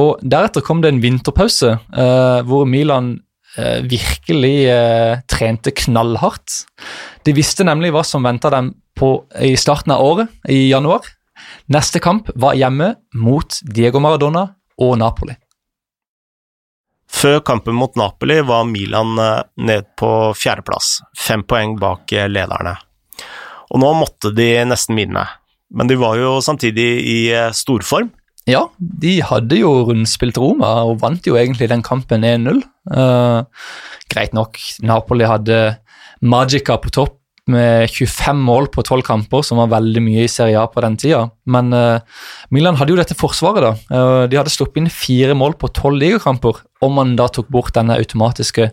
Og 0.00 0.22
Deretter 0.24 0.64
kom 0.64 0.80
det 0.80 0.92
en 0.92 1.00
vinterpause 1.02 1.74
uh, 1.74 2.40
hvor 2.46 2.62
Milan 2.70 3.16
uh, 3.58 3.80
virkelig 3.82 4.70
trente 5.26 5.72
knallhardt. 5.82 6.60
De 7.26 7.34
visste 7.34 7.66
nemlig 7.66 7.90
hva 7.92 8.04
som 8.06 8.22
venta 8.22 8.52
dem 8.54 8.70
på, 8.94 9.10
i 9.42 9.56
starten 9.58 9.96
av 9.96 10.04
året, 10.06 10.30
i 10.46 10.68
januar. 10.70 11.02
Neste 11.74 11.98
kamp 12.00 12.30
var 12.38 12.54
hjemme 12.54 12.92
mot 13.18 13.58
Diego 13.66 13.98
Maradona 14.00 14.46
og 14.78 14.94
Napoli. 15.02 15.34
Før 17.12 17.42
kampen 17.44 17.74
mot 17.76 17.98
Napoli 17.98 18.38
var 18.46 18.62
Milan 18.70 19.18
ned 19.18 19.90
på 19.98 20.14
fjerdeplass, 20.38 21.00
fem 21.18 21.42
poeng 21.42 21.74
bak 21.82 22.14
lederne. 22.30 22.78
Og 23.72 23.80
nå 23.80 23.92
måtte 23.96 24.32
de 24.36 24.48
nesten 24.68 24.98
vinne, 24.98 25.24
men 25.72 25.88
de 25.88 25.96
var 26.00 26.18
jo 26.20 26.36
samtidig 26.44 26.90
i 27.08 27.18
eh, 27.32 27.54
storform. 27.56 28.10
Ja, 28.50 28.66
de 28.78 29.20
hadde 29.22 29.60
jo 29.60 29.70
rundspilt 29.86 30.38
Roma 30.40 30.80
og 30.88 30.98
vant 31.04 31.26
jo 31.28 31.36
egentlig 31.38 31.68
den 31.70 31.84
kampen 31.86 32.26
1-0. 32.26 32.58
Uh, 32.90 33.44
greit 34.10 34.34
nok, 34.34 34.58
Napoli 34.82 35.28
hadde 35.30 35.60
Magica 36.26 36.74
på 36.82 36.90
topp 36.90 37.20
med 37.50 37.90
25 37.90 38.38
mål 38.38 38.68
på 38.70 38.84
12 38.86 39.02
kamper, 39.06 39.42
som 39.46 39.58
var 39.58 39.70
veldig 39.72 40.02
mye 40.04 40.26
i 40.26 40.30
Serie 40.30 40.58
A 40.60 40.68
på 40.70 40.82
den 40.84 40.96
tida. 40.98 41.24
Men 41.50 41.72
uh, 41.74 42.02
Milan 42.54 42.78
hadde 42.78 42.94
jo 42.94 42.98
dette 43.00 43.18
forsvaret, 43.18 43.62
da. 43.62 43.72
Uh, 43.90 44.24
de 44.30 44.38
hadde 44.38 44.52
sluppet 44.54 44.82
inn 44.82 44.90
fire 44.92 45.34
mål 45.38 45.56
på 45.58 45.70
12 45.70 45.98
ligakamper, 46.02 46.62
om 46.82 46.98
man 46.98 47.16
da 47.18 47.28
tok 47.30 47.50
bort 47.52 47.74
denne 47.78 47.98
automatiske 47.98 48.70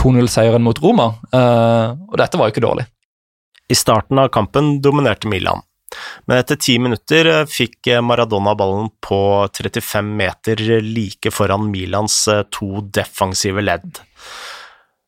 2-0-seieren 0.00 0.64
mot 0.64 0.78
Roma. 0.80 1.10
Eh, 1.28 1.88
og 2.08 2.16
dette 2.16 2.40
var 2.40 2.48
jo 2.48 2.54
ikke 2.54 2.64
dårlig. 2.64 2.86
I 3.70 3.74
starten 3.74 4.18
av 4.18 4.28
kampen 4.28 4.80
dominerte 4.82 5.28
Milan, 5.28 5.60
men 6.26 6.40
etter 6.40 6.56
ti 6.58 6.74
minutter 6.82 7.28
eh, 7.30 7.44
fikk 7.46 7.86
eh, 7.86 8.00
Maradona 8.02 8.56
ballen 8.58 8.88
på 8.98 9.46
35 9.46 10.08
meter 10.18 10.62
like 10.82 11.30
foran 11.30 11.68
Milans 11.70 12.16
eh, 12.28 12.42
to 12.50 12.82
defensive 12.82 13.62
ledd. 13.62 14.00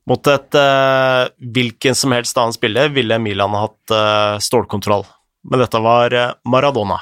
Mot 0.07 0.31
et 0.31 0.55
eh, 0.55 1.25
hvilken 1.59 1.99
som 1.99 2.15
helst 2.15 2.39
annen 2.39 2.55
spiller 2.55 2.95
ville 2.95 3.19
Milan 3.19 3.59
hatt 3.59 3.97
eh, 3.99 4.39
stålkontroll, 4.39 5.09
men 5.51 5.67
dette 5.67 5.83
var 5.83 6.15
eh, 6.15 6.31
Maradona. 6.47 7.01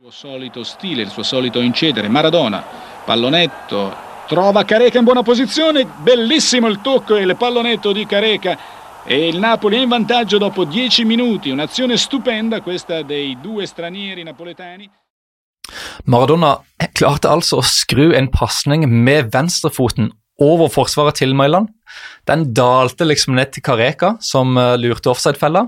Il 0.00 0.12
solito 0.12 0.64
stile, 0.64 1.02
il 1.02 1.24
solito 1.24 1.60
incedere. 1.60 2.08
Maradona, 2.08 2.64
pallonetto, 3.04 4.08
Trova 4.30 4.64
Careca 4.64 4.96
in 4.96 5.04
buona 5.04 5.24
posizione, 5.24 5.84
bellissimo 5.84 6.68
il 6.68 6.80
tocco 6.80 7.16
e 7.16 7.22
il 7.22 7.36
pallonetto 7.36 7.90
di 7.90 8.06
Careca. 8.06 8.79
E 9.04 9.28
il 9.28 9.38
Napoli 9.38 9.76
è 9.76 9.80
in 9.80 9.88
vantaggio 9.88 10.38
dopo 10.38 10.64
10 10.64 11.04
minuti. 11.04 11.50
Un'azione 11.50 11.96
stupenda 11.96 12.60
questa 12.60 13.02
dei 13.02 13.38
due 13.40 13.66
stranieri 13.66 14.22
napoletani. 14.22 14.90
Maradona 16.04 16.58
klarte 16.92 17.28
altså 17.28 17.60
å 17.60 17.66
skru 17.66 18.10
en 18.16 18.28
pasning 18.32 18.86
med 18.86 19.30
venstrefoten 19.32 20.10
over 20.40 20.70
forsvaret 20.72 21.20
til 21.20 21.34
Mailand. 21.36 21.68
Den 22.28 22.50
dalte 22.56 23.06
liksom 23.08 23.36
ned 23.36 23.52
til 23.54 23.64
Kareka, 23.64 24.14
som 24.20 24.56
eh, 24.58 24.76
lurte 24.80 25.12
offside-fella. 25.12 25.66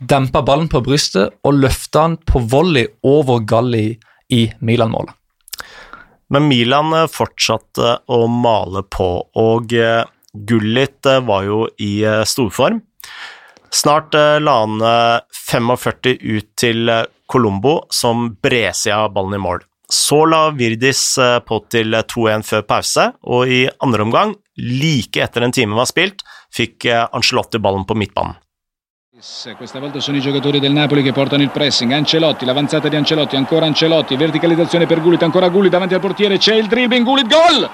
Dempa 0.00 0.42
ballen 0.44 0.68
på 0.72 0.82
brystet 0.84 1.36
og 1.44 1.60
løfta 1.60 2.06
den 2.06 2.18
på 2.24 2.42
volley 2.52 2.88
over 3.06 3.44
Galli 3.44 3.98
i 4.32 4.46
Milan-målet. 4.60 5.16
Men 6.30 6.48
Milan 6.48 6.94
eh, 6.96 7.08
fortsatte 7.10 8.00
å 8.08 8.24
male 8.30 8.84
på, 8.88 9.10
og 9.40 9.76
eh, 9.76 10.04
Gullit 10.32 11.06
var 11.26 11.42
jo 11.44 11.68
i 11.78 12.04
storform. 12.26 12.80
Snart 13.70 14.14
la 14.14 14.54
han 14.60 14.80
45 15.48 16.16
ut 16.20 16.48
til 16.58 16.90
Colombo, 17.30 17.86
som 17.90 18.36
bresia 18.42 19.08
ballen 19.08 19.34
i 19.38 19.42
mål. 19.42 19.62
Så 19.90 20.24
la 20.30 20.50
Virdis 20.54 21.02
på 21.46 21.58
til 21.70 21.94
2-1 21.94 22.46
før 22.46 22.62
pause, 22.66 23.08
og 23.26 23.50
i 23.50 23.64
andre 23.82 24.06
omgang, 24.06 24.34
like 24.58 25.22
etter 25.22 25.46
en 25.46 25.54
time 25.54 25.74
var 25.78 25.90
spilt, 25.90 26.22
fikk 26.54 26.86
Ancelotti 27.10 27.58
ballen 27.58 27.86
på 27.86 27.98
midtbanen. 27.98 28.38
Questa 29.20 29.78
volta 29.78 30.00
sono 30.00 30.16
i 30.16 30.20
giocatori 30.20 30.60
del 30.60 30.72
Napoli 30.72 31.02
che 31.02 31.12
portano 31.12 31.42
il 31.42 31.50
pressing. 31.50 31.92
Ancelotti, 31.92 32.46
l'avanzata 32.46 32.88
di 32.88 32.96
Ancelotti, 32.96 33.36
ancora 33.36 33.66
Ancelotti, 33.66 34.16
verticalizzazione 34.16 34.86
per 34.86 35.02
Gullit, 35.02 35.22
ancora 35.22 35.50
Gullit 35.50 35.70
davanti 35.70 35.94
al 35.94 36.00
portiere, 36.00 36.38
c'è 36.38 36.54
il 36.54 36.66
dribbling, 36.66 37.04
Gullit, 37.04 37.26
gol! 37.26 37.68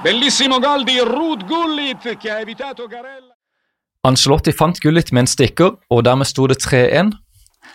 Bellissimo 0.00 0.60
gol 0.60 0.84
di 0.84 1.00
Ruud 1.00 1.44
Gullit 1.44 2.16
che 2.18 2.30
ha 2.30 2.38
evitato 2.38 2.86
Garella. 2.86 3.34
Ancelotti 4.06 4.52
fant 4.52 4.78
Gullit 4.78 5.10
med 5.10 5.24
en 5.24 5.26
stikker, 5.26 5.72
og 5.90 6.04
dermed 6.06 6.28
sto 6.30 6.46
det 6.46 6.60
3-1. 6.62 7.10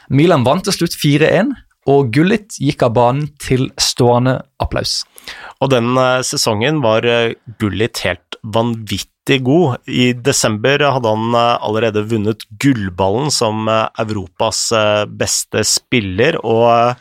Milan 0.07 0.45
vant 0.47 0.63
til 0.63 0.71
slutt 0.71 0.95
4-1, 0.95 1.51
og 1.91 2.13
Gullit 2.15 2.55
gikk 2.63 2.85
av 2.87 2.93
banen 2.95 3.27
til 3.43 3.67
stående 3.75 4.37
applaus. 4.63 5.01
Og 5.59 5.73
den 5.75 5.99
sesongen 6.23 6.79
var 6.85 7.03
Gullit 7.59 8.05
helt 8.07 8.39
vanvittig 8.55 9.41
god. 9.43 9.83
I 9.91 10.13
desember 10.15 10.79
hadde 10.95 11.11
han 11.11 11.35
allerede 11.35 12.07
vunnet 12.07 12.47
gullballen 12.55 13.35
som 13.35 13.67
Europas 13.67 14.69
beste 15.11 15.67
spiller, 15.67 16.39
og 16.39 16.95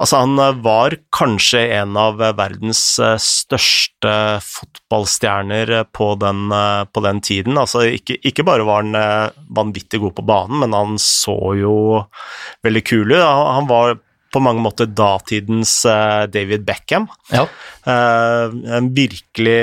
altså, 0.00 0.22
han 0.24 0.62
var 0.64 0.96
kanskje 1.14 1.62
en 1.76 1.96
av 2.00 2.20
verdens 2.38 2.82
største 3.22 4.14
fotballstjerner 4.46 5.74
på 5.94 6.12
den, 6.22 6.48
på 6.90 7.04
den 7.06 7.22
tiden. 7.24 7.60
Altså, 7.60 7.84
ikke, 7.98 8.18
ikke, 8.24 8.46
bare 8.48 8.66
var 8.68 8.84
han 8.86 9.34
vanvittig 9.56 10.02
god 10.02 10.16
på 10.18 10.26
banen, 10.28 10.62
men 10.64 10.76
han 10.76 11.00
så 11.00 11.36
jo 11.60 11.74
veldig 12.66 12.84
kul 12.88 13.12
ut. 13.12 13.20
Han 13.20 13.68
var 13.70 13.98
på 14.30 14.42
mange 14.42 14.62
måter 14.62 14.86
datidens 14.86 15.72
David 16.30 16.62
Beckham. 16.66 17.08
Ja. 17.34 17.48
en 17.84 18.92
virkelig 18.94 19.58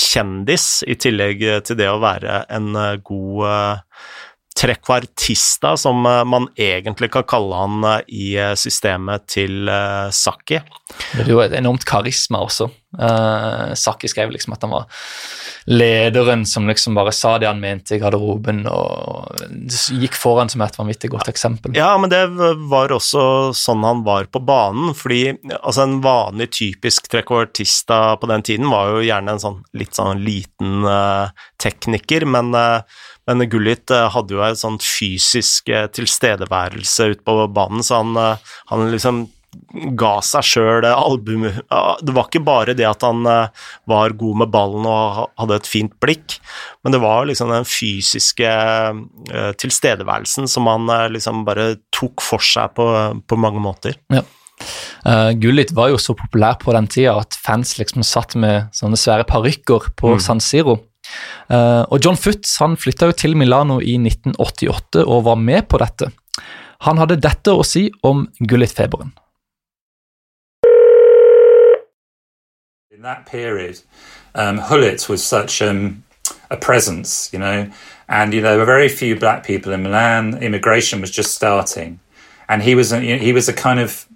kjendis, 0.00 0.68
i 0.88 0.96
tillegg 0.96 1.44
til 1.68 1.78
det 1.78 1.90
å 1.92 2.00
være 2.02 2.44
en 2.48 2.72
god 3.04 3.84
trekvartista, 4.54 5.74
som 5.80 6.02
man 6.04 6.46
egentlig 6.54 7.10
kan 7.14 7.26
kalle 7.26 7.58
han 7.58 7.86
i 8.06 8.36
systemet 8.56 9.26
til 9.34 9.66
Sakki. 10.14 10.60
Det 11.16 11.26
er 11.26 11.32
jo 11.32 11.42
et 11.42 11.56
enormt 11.58 11.86
karisma 11.88 12.44
også. 12.46 12.70
Uh, 12.94 13.74
Sakki 13.74 14.08
skrev 14.10 14.32
liksom 14.34 14.54
at 14.54 14.62
han 14.64 14.72
var 14.74 14.86
lederen 15.64 16.44
som 16.46 16.68
liksom 16.68 16.94
bare 16.94 17.12
sa 17.12 17.38
det 17.40 17.48
han 17.48 17.60
mente 17.60 17.96
i 17.96 18.00
garderoben, 18.02 18.64
og 18.68 19.44
gikk 19.96 20.16
foran 20.18 20.50
som 20.52 20.62
et 20.64 20.76
vanvittig 20.78 21.10
godt 21.14 21.30
eksempel. 21.32 21.72
Ja, 21.76 21.94
men 22.00 22.12
det 22.12 22.20
var 22.70 22.92
også 22.92 23.54
sånn 23.56 23.86
han 23.86 24.04
var 24.04 24.28
på 24.28 24.42
banen, 24.44 24.92
fordi 24.96 25.38
altså 25.60 25.86
en 25.86 25.98
vanlig 26.04 26.50
typisk 26.58 27.08
trekvartista 27.12 28.18
på 28.20 28.30
den 28.30 28.44
tiden 28.44 28.70
var 28.72 28.92
jo 28.92 29.06
gjerne 29.06 29.36
en 29.36 29.42
sånn 29.42 29.62
litt 29.76 29.96
sånn 29.96 30.20
liten 30.24 30.84
uh, 30.84 31.32
tekniker, 31.62 32.28
men 32.28 32.52
uh, 32.56 32.84
men 33.24 33.40
Gullit 33.48 33.88
hadde 33.88 34.34
jo 34.36 34.42
en 34.44 34.58
sånn 34.58 34.74
fysisk 34.84 35.70
tilstedeværelse 35.96 37.06
ute 37.14 37.24
på 37.24 37.38
banen, 37.56 37.80
så 37.80 38.02
han, 38.02 38.18
han 38.68 38.90
liksom 38.92 39.22
ga 39.98 40.12
seg 40.24 40.46
sjøl 40.46 40.86
albumet 40.86 41.62
Det 42.04 42.14
var 42.14 42.28
ikke 42.28 42.42
bare 42.44 42.76
det 42.76 42.86
at 42.88 43.02
han 43.06 43.24
var 43.24 44.14
god 44.18 44.40
med 44.42 44.52
ballen 44.54 44.86
og 44.88 45.24
hadde 45.40 45.58
et 45.58 45.68
fint 45.68 45.94
blikk, 46.02 46.38
men 46.84 46.94
det 46.94 47.02
var 47.02 47.26
liksom 47.28 47.52
den 47.52 47.66
fysiske 47.68 48.52
tilstedeværelsen 49.60 50.48
som 50.50 50.70
han 50.70 50.90
liksom 51.14 51.44
bare 51.48 51.74
tok 51.94 52.24
for 52.24 52.44
seg 52.44 52.74
på, 52.78 52.86
på 53.26 53.40
mange 53.40 53.62
måter. 53.62 53.98
Ja. 54.12 54.24
Uh, 55.06 55.30
Gullit 55.36 55.72
var 55.72 55.90
jo 55.92 56.00
så 56.00 56.14
populær 56.16 56.56
på 56.62 56.72
den 56.76 56.88
tida 56.88 57.18
at 57.20 57.36
fans 57.36 57.76
liksom 57.80 58.04
satt 58.06 58.36
med 58.40 58.70
sånne 58.76 58.98
svære 58.98 59.26
parykker 59.28 59.90
på 59.98 60.14
mm. 60.14 60.22
San 60.24 60.40
Siro. 60.42 60.78
Uh, 61.52 61.84
og 61.92 61.98
John 62.00 62.16
Futz 62.16 62.56
han 62.62 62.78
flytta 62.80 63.10
jo 63.10 63.18
til 63.24 63.36
Milano 63.36 63.80
i 63.82 63.98
1988 64.00 65.04
og 65.04 65.26
var 65.28 65.40
med 65.40 65.68
på 65.68 65.80
dette. 65.82 66.08
Han 66.88 67.00
hadde 67.00 67.20
dette 67.22 67.52
å 67.52 67.64
si 67.66 67.86
om 68.04 68.24
Gullit-feberen. 68.40 69.12
That 73.04 73.26
period, 73.26 73.80
um, 74.34 74.58
Hullet 74.58 75.08
was 75.08 75.22
such 75.22 75.62
um, 75.62 76.02
a 76.50 76.56
presence, 76.56 77.30
you 77.32 77.38
know, 77.38 77.70
and 78.08 78.34
you 78.34 78.40
know 78.40 78.50
there 78.50 78.58
were 78.58 78.64
very 78.64 78.88
few 78.88 79.18
black 79.18 79.44
people 79.44 79.72
in 79.72 79.82
Milan. 79.82 80.42
Immigration 80.42 81.00
was 81.00 81.10
just 81.10 81.34
starting, 81.34 82.00
and 82.48 82.62
he 82.62 82.74
was 82.74 82.92
a, 82.92 83.04
you 83.04 83.16
know, 83.16 83.22
he 83.22 83.32
was 83.32 83.48
a 83.48 83.52
kind 83.52 83.78
of 83.78 84.06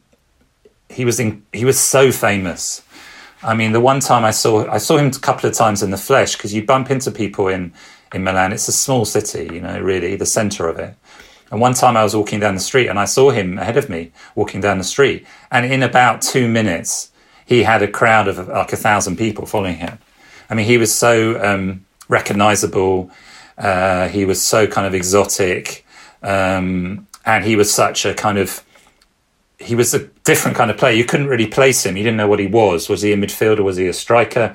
he 0.88 1.05
was 1.05 1.20
in, 1.20 1.44
he 1.53 1.64
was 1.64 1.79
so 1.79 2.11
famous. 2.11 2.83
I 3.42 3.55
mean, 3.55 3.72
the 3.72 3.81
one 3.81 4.01
time 4.01 4.24
I 4.24 4.33
saw 4.33 4.68
I 4.70 4.79
saw 4.79 4.96
him 4.96 5.09
a 5.09 5.18
couple 5.18 5.48
of 5.48 5.55
times 5.55 5.83
in 5.83 5.90
the 5.90 5.98
flesh 5.98 6.35
because 6.37 6.53
you 6.53 6.64
bump 6.64 6.90
into 6.90 7.11
people 7.11 7.48
in 7.48 7.72
in 8.12 8.24
Milan. 8.24 8.53
It's 8.53 8.68
a 8.68 8.72
small 8.72 9.05
city, 9.05 9.55
you 9.55 9.61
know, 9.61 9.79
really 9.81 10.16
the 10.16 10.27
center 10.27 10.66
of 10.66 10.79
it. 10.79 10.94
And 11.51 11.61
one 11.61 11.74
time 11.74 11.96
I 11.96 12.05
was 12.05 12.16
walking 12.16 12.40
down 12.40 12.55
the 12.55 12.61
street 12.61 12.88
and 12.88 12.98
I 12.98 13.07
saw 13.07 13.31
him 13.31 13.59
ahead 13.59 13.77
of 13.77 13.88
me 13.88 14.12
walking 14.35 14.61
down 14.61 14.79
the 14.79 14.85
street, 14.85 15.27
and 15.51 15.66
in 15.66 15.83
about 15.83 16.22
two 16.22 16.48
minutes 16.48 17.11
he 17.48 17.62
had 17.62 17.82
a 17.82 17.88
crowd 17.88 18.28
of 18.28 18.46
like 18.46 18.74
a 18.74 18.76
thousand 18.76 19.16
people 19.16 19.46
following 19.46 19.76
him. 19.76 19.98
I 20.50 20.54
mean, 20.54 20.66
he 20.66 20.76
was 20.76 20.94
so 20.94 21.42
um, 21.42 21.87
recognizable. 22.08 23.11
Uh, 23.56 24.08
he 24.08 24.26
was 24.26 24.40
so 24.46 24.66
kind 24.66 24.87
of 24.87 24.94
exotic, 24.94 25.87
um, 26.22 27.06
and 27.24 27.44
he 27.46 27.56
was 27.56 27.72
such 27.72 28.04
a 28.04 28.12
kind 28.12 28.37
of 28.37 28.62
he 29.58 29.74
was 29.74 29.94
a 29.94 30.00
different 30.24 30.58
kind 30.58 30.70
of 30.70 30.76
player. 30.76 30.94
You 30.94 31.06
couldn't 31.06 31.28
really 31.28 31.46
place 31.46 31.87
him. 31.87 31.96
You 31.96 32.04
didn't 32.04 32.18
know 32.18 32.28
what 32.28 32.38
he 32.38 32.46
was. 32.46 32.90
Was 32.90 33.00
he 33.00 33.12
a 33.14 33.16
midfielder? 33.16 33.64
Was 33.64 33.78
he 33.78 33.88
a 33.88 33.94
striker? 33.94 34.54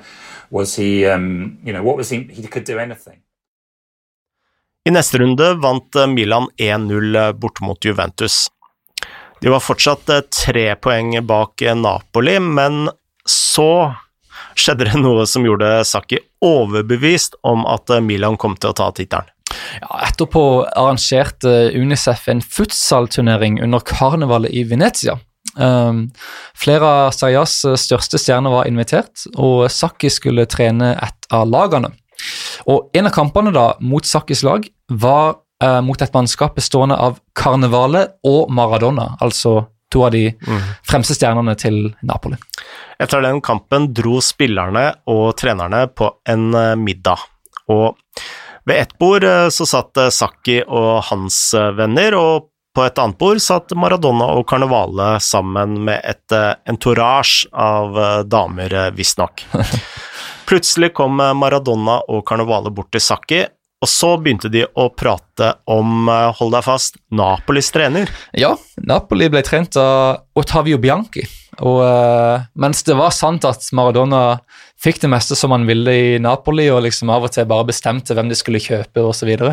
Was 0.50 0.76
he, 0.76 1.04
um, 1.04 1.58
you 1.64 1.72
know, 1.72 1.82
what 1.82 1.96
was 1.96 2.10
he? 2.10 2.22
He 2.22 2.46
could 2.46 2.64
do 2.64 2.78
anything. 2.78 3.18
I 4.86 4.90
neste 4.90 5.18
runde 5.18 5.60
vant 5.60 5.94
Milan 6.14 6.46
1-0 6.58 7.38
bort 7.40 7.60
mot 7.60 7.80
Juventus. 7.80 8.50
De 9.44 9.50
var 9.52 9.60
fortsatt 9.60 10.08
tre 10.32 10.62
poeng 10.80 11.18
bak 11.26 11.60
Napoli, 11.76 12.38
men 12.40 12.86
så 13.28 13.92
skjedde 14.56 14.86
det 14.88 15.00
noe 15.04 15.26
som 15.28 15.44
gjorde 15.44 15.82
Sakki 15.84 16.16
overbevist 16.40 17.36
om 17.44 17.66
at 17.68 17.92
Milan 18.00 18.38
kom 18.40 18.56
til 18.56 18.72
å 18.72 18.78
ta 18.78 18.88
tittelen. 18.96 19.28
Ja, 19.82 20.00
etterpå 20.06 20.64
arrangerte 20.64 21.52
Unicef 21.76 22.24
en 22.32 22.40
futsalturnering 22.40 23.60
under 23.66 23.84
karnevalet 23.84 24.56
i 24.56 24.64
Venezia. 24.64 25.18
Um, 25.60 26.06
flere 26.56 26.88
av 26.88 27.12
Sarjas 27.12 27.60
største 27.84 28.16
stjerner 28.18 28.56
var 28.56 28.72
invitert, 28.72 29.26
og 29.36 29.68
Sakki 29.68 30.08
skulle 30.08 30.48
trene 30.48 30.94
et 30.96 31.28
av 31.28 31.44
lagene. 31.52 31.92
Og 32.64 32.88
En 32.96 33.12
av 33.12 33.12
kampene 33.12 33.52
da 33.52 33.74
mot 33.84 34.08
Sakkis 34.08 34.40
lag 34.46 34.64
var 34.88 35.43
uh, 35.62 35.80
mot 35.84 36.02
et 36.02 36.14
mannskap 36.14 36.56
bestående 36.56 36.96
av 36.98 37.20
Karnevale 37.36 38.06
og 38.26 38.50
Maradona, 38.54 39.14
altså 39.20 39.64
to 39.92 40.06
av 40.06 40.14
de 40.14 40.26
mm. 40.34 40.62
fremste 40.86 41.14
stjernene 41.14 41.54
til 41.60 41.92
Napoli. 42.02 42.38
Etter 42.98 43.22
den 43.22 43.42
kampen 43.44 43.92
dro 43.94 44.18
spillerne 44.24 44.88
og 45.10 45.36
trenerne 45.38 45.84
på 45.94 46.08
en 46.30 46.48
middag, 46.80 47.22
og 47.70 48.00
ved 48.64 48.80
ett 48.80 48.96
bord 48.98 49.26
så 49.52 49.66
satt 49.68 49.98
Sakki 50.14 50.62
og 50.64 51.04
hans 51.10 51.36
venner, 51.76 52.16
og 52.16 52.48
på 52.74 52.82
et 52.82 52.98
annet 52.98 53.18
bord 53.20 53.38
satt 53.44 53.74
Maradona 53.78 54.32
og 54.34 54.46
Karnevale 54.50 55.12
sammen 55.22 55.76
med 55.86 56.00
et 56.02 56.34
entourage 56.66 57.46
av 57.52 57.94
damer, 58.26 58.74
visstnok. 58.96 59.44
Plutselig 60.48 60.90
kom 60.96 61.20
Maradona 61.38 62.00
og 62.08 62.24
Karnevale 62.26 62.72
bort 62.74 62.90
til 62.94 63.04
Sakki, 63.04 63.44
og 63.84 63.90
så 63.90 64.14
begynte 64.16 64.48
de 64.48 64.64
å 64.64 64.88
prate 64.96 65.50
om, 65.68 66.08
hold 66.08 66.54
deg 66.56 66.64
fast, 66.64 66.96
Napolis 67.12 67.68
trener. 67.74 68.08
Ja, 68.32 68.54
Napoli 68.80 69.28
ble 69.28 69.44
trent 69.44 69.76
av 69.80 70.24
Ottavio 70.40 70.80
Bianchi. 70.80 71.26
Og 71.62 71.80
uh, 71.84 72.44
mens 72.58 72.82
det 72.86 72.96
var 72.98 73.12
sant 73.14 73.44
at 73.46 73.66
Maradona 73.76 74.38
fikk 74.80 75.00
det 75.04 75.10
meste 75.12 75.36
som 75.38 75.52
han 75.54 75.66
ville 75.68 75.92
i 75.94 76.08
Napoli, 76.22 76.66
og 76.72 76.82
liksom 76.86 77.12
av 77.14 77.28
og 77.28 77.34
til 77.34 77.46
bare 77.50 77.68
bestemte 77.68 78.16
hvem 78.16 78.30
de 78.30 78.38
skulle 78.38 78.62
kjøpe 78.62 79.04
osv., 79.04 79.20
så, 79.20 79.28
videre, 79.28 79.52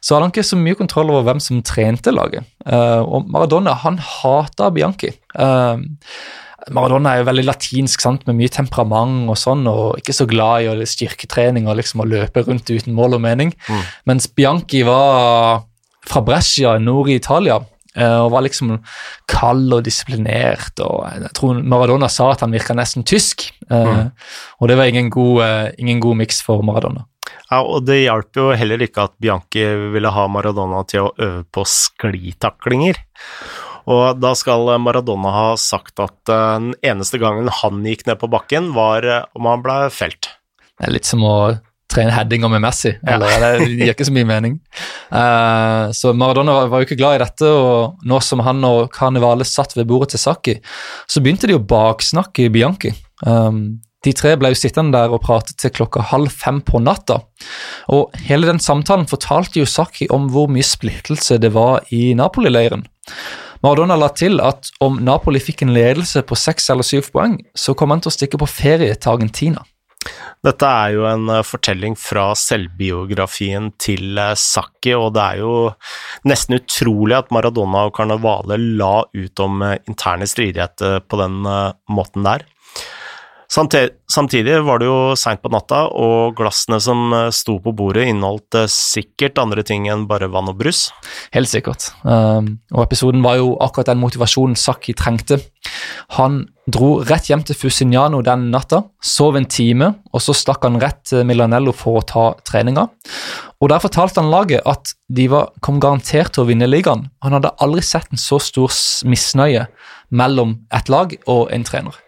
så 0.00 0.14
hadde 0.14 0.28
han 0.28 0.34
ikke 0.34 0.46
så 0.46 0.58
mye 0.60 0.78
kontroll 0.78 1.12
over 1.12 1.28
hvem 1.28 1.42
som 1.42 1.60
trente 1.66 2.14
laget. 2.14 2.46
Uh, 2.64 3.02
og 3.04 3.28
Maradona 3.30 3.76
han 3.84 4.00
hata 4.02 4.70
Bianchi. 4.74 5.12
Uh, 5.36 5.78
Maradona 6.74 7.12
er 7.12 7.22
jo 7.22 7.28
veldig 7.28 7.44
latinsk, 7.48 8.02
sant, 8.04 8.24
med 8.28 8.38
mye 8.38 8.52
temperament 8.52 9.28
og 9.32 9.38
sånn, 9.38 9.66
og 9.70 10.00
ikke 10.00 10.14
så 10.16 10.26
glad 10.30 10.64
i 10.64 10.88
styrketrening 10.88 11.68
og 11.68 11.78
liksom 11.80 12.04
å 12.04 12.08
løpe 12.08 12.44
rundt 12.46 12.70
uten 12.70 12.96
mål 12.96 13.18
og 13.18 13.24
mening. 13.26 13.52
Mm. 13.68 13.84
Mens 14.10 14.28
Bianchi 14.30 14.84
var 14.86 15.64
fra 16.08 16.24
Brescia, 16.24 16.76
nord 16.78 17.10
i 17.10 17.18
Italia, 17.18 17.58
eh, 17.96 18.18
og 18.20 18.32
var 18.34 18.46
liksom 18.46 18.76
kald 19.30 19.72
og 19.76 19.84
disiplinert. 19.86 20.78
og 20.80 21.04
Jeg 21.10 21.32
tror 21.36 21.62
Maradona 21.62 22.08
sa 22.12 22.30
at 22.32 22.44
han 22.44 22.54
virka 22.54 22.76
nesten 22.76 23.04
tysk, 23.04 23.48
eh, 23.70 23.90
mm. 23.90 24.12
og 24.60 24.70
det 24.70 24.78
var 24.80 24.92
ingen 24.92 25.10
god, 25.10 25.42
eh, 25.44 25.66
ingen 25.78 26.00
god 26.00 26.22
miks 26.22 26.40
for 26.44 26.62
Maradona. 26.62 27.06
Ja, 27.50 27.60
og 27.62 27.84
Det 27.86 28.04
hjalp 28.04 28.36
jo 28.36 28.50
heller 28.56 28.80
ikke 28.82 29.04
at 29.04 29.14
Bianchi 29.20 29.64
ville 29.92 30.10
ha 30.10 30.26
Maradona 30.28 30.82
til 30.88 31.06
å 31.06 31.12
øve 31.18 31.44
på 31.52 31.64
sklitaklinger. 31.68 32.98
Og 33.90 34.20
da 34.20 34.32
skal 34.38 34.70
Maradona 34.80 35.34
ha 35.34 35.48
sagt 35.60 36.00
at 36.02 36.16
den 36.30 36.72
eneste 36.84 37.20
gangen 37.22 37.50
han 37.62 37.84
gikk 37.84 38.06
ned 38.08 38.20
på 38.22 38.30
bakken, 38.32 38.72
var 38.76 39.06
om 39.36 39.50
han 39.50 39.64
ble 39.64 39.78
felt. 39.92 40.32
Det 40.74 40.88
er 40.88 40.94
litt 40.96 41.08
som 41.08 41.22
å 41.26 41.36
trene 41.94 42.14
headinger 42.14 42.50
med 42.50 42.62
Messi. 42.64 42.92
Eller, 43.06 43.30
ja. 43.30 43.52
det 43.60 43.68
gir 43.70 43.94
ikke 43.94 44.06
så 44.08 44.14
mye 44.14 44.28
mening. 44.28 44.58
Uh, 45.12 45.92
så 45.94 46.14
Maradona 46.16 46.56
var, 46.58 46.70
var, 46.72 46.82
jo 46.82 46.88
ikke 46.88 46.98
glad 47.00 47.18
i 47.18 47.22
dette, 47.24 47.48
og 47.48 48.04
nå 48.08 48.20
som 48.24 48.42
han 48.46 48.64
og 48.66 48.88
Carnivale 48.94 49.46
satt 49.48 49.76
ved 49.78 49.88
bordet 49.90 50.14
til 50.14 50.24
Saki, 50.24 50.58
så 51.06 51.22
begynte 51.22 51.50
de 51.50 51.58
å 51.58 51.62
baksnakke 51.62 52.50
Bianchi. 52.54 52.94
Um, 53.24 53.78
de 54.04 54.12
tre 54.12 54.34
ble 54.36 54.50
jo 54.52 54.58
sittende 54.58 54.98
der 54.98 55.14
og 55.14 55.22
prate 55.24 55.54
til 55.56 55.72
klokka 55.72 56.02
halv 56.10 56.32
fem 56.34 56.60
på 56.64 56.80
natta. 56.82 57.22
Og 57.94 58.12
hele 58.26 58.50
den 58.50 58.60
samtalen 58.60 59.08
fortalte 59.08 59.62
jo 59.62 59.68
Saki 59.68 60.10
om 60.12 60.28
hvor 60.32 60.50
mye 60.52 60.66
splittelse 60.66 61.38
det 61.40 61.54
var 61.54 61.86
i 61.94 62.10
Napoli-leiren. 62.18 62.84
Maradona 63.64 63.96
la 63.96 64.10
til 64.12 64.42
at 64.44 64.68
om 64.84 64.98
Napoli 65.00 65.40
fikk 65.40 65.62
en 65.64 65.72
ledelse 65.72 66.20
på 66.28 66.36
seks 66.36 66.66
eller 66.72 66.84
syv 66.84 67.06
poeng, 67.14 67.38
så 67.56 67.72
kom 67.72 67.94
han 67.94 68.02
til 68.04 68.10
å 68.10 68.16
stikke 68.18 68.40
på 68.42 68.48
ferie 68.50 68.92
til 68.92 69.14
Argentina. 69.14 69.62
Dette 70.44 70.68
er 70.68 70.90
jo 70.92 71.06
en 71.08 71.30
eh, 71.32 71.44
fortelling 71.46 71.94
fra 71.96 72.26
selvbiografien 72.36 73.70
til 73.80 74.20
eh, 74.20 74.34
Sakki, 74.36 74.92
og 74.98 75.14
det 75.16 75.22
er 75.24 75.40
jo 75.40 75.54
nesten 76.28 76.58
utrolig 76.58 77.16
at 77.16 77.32
Maradona 77.32 77.86
og 77.88 77.94
Carnavale 77.96 78.58
la 78.60 78.98
ut 79.08 79.44
om 79.46 79.64
eh, 79.64 79.78
interne 79.88 80.28
stridigheter 80.28 81.00
på 81.08 81.22
den 81.22 81.40
måten 81.88 82.28
der. 82.28 82.44
Samtidig 83.50 84.56
var 84.64 84.80
det 84.80 84.88
jo 84.88 85.14
seint 85.18 85.42
på 85.42 85.50
natta, 85.52 85.84
og 85.92 86.34
glassene 86.38 86.80
som 86.82 87.12
eh, 87.12 87.30
sto 87.34 87.58
på 87.62 87.74
bordet 87.76 88.08
inneholdt 88.10 88.58
eh, 88.58 88.70
sikkert 88.70 89.38
andre 89.42 89.64
ting 89.66 89.88
enn 89.92 90.06
bare 90.10 90.30
vann 90.32 90.50
og 90.50 90.58
brus. 90.60 90.88
Helt 91.34 91.50
sikkert. 91.50 91.90
Um, 92.02 92.58
og 92.74 92.84
episoden 92.86 93.24
var 93.24 93.38
jo 93.40 93.54
akkurat 93.62 93.92
den 93.92 94.02
motivasjonen 94.02 94.56
Saki 94.58 94.96
trengte. 94.98 95.40
Han 96.18 96.44
dro 96.70 96.96
rett 97.04 97.28
hjem 97.28 97.44
til 97.44 97.58
Fusignano 97.58 98.22
den 98.24 98.48
natta, 98.52 98.82
sov 99.04 99.36
en 99.36 99.48
time, 99.50 99.92
og 100.12 100.24
så 100.24 100.34
stakk 100.36 100.64
han 100.64 100.80
rett 100.82 101.02
til 101.10 101.26
Milanello 101.28 101.74
for 101.76 102.00
å 102.00 102.06
ta 102.08 102.26
treninga. 102.46 102.88
Og 103.60 103.70
Der 103.72 103.80
fortalte 103.80 104.20
han 104.20 104.32
laget 104.32 104.64
at 104.68 104.92
de 105.08 105.28
var, 105.32 105.52
kom 105.64 105.78
garantert 105.80 106.34
til 106.34 106.44
å 106.44 106.48
vinne 106.48 106.68
ligaen. 106.68 107.06
Han 107.24 107.36
hadde 107.36 107.54
aldri 107.64 107.84
sett 107.84 108.10
en 108.12 108.20
så 108.20 108.40
stor 108.42 108.72
misnøye 109.08 109.68
mellom 110.12 110.58
et 110.74 110.90
lag 110.92 111.14
og 111.24 111.48
en 111.54 111.64
trener. 111.64 112.03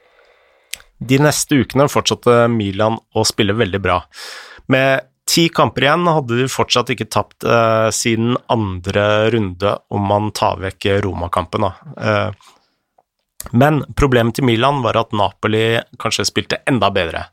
De 0.98 1.18
neste 1.20 1.60
ukene 1.60 1.88
fortsatte 1.92 2.46
Milan 2.52 2.98
å 3.14 3.24
spille 3.28 3.56
veldig 3.56 3.82
bra. 3.84 4.00
Med 4.72 5.06
ti 5.28 5.48
kamper 5.52 5.86
igjen 5.86 6.08
hadde 6.08 6.40
de 6.40 6.50
fortsatt 6.50 6.92
ikke 6.94 7.08
tapt 7.12 7.44
eh, 7.44 7.88
siden 7.94 8.36
andre 8.52 9.30
runde, 9.34 9.76
om 9.92 10.06
man 10.08 10.30
tar 10.36 10.60
vekk 10.62 10.88
Roma-kampen. 11.04 11.66
Eh, 11.98 12.30
men 13.54 13.82
problemet 13.98 14.38
til 14.38 14.46
Milan 14.48 14.80
var 14.82 14.98
at 14.98 15.12
Napoli 15.14 15.78
kanskje 16.02 16.26
spilte 16.26 16.60
enda 16.66 16.90
bedre. 16.94 17.26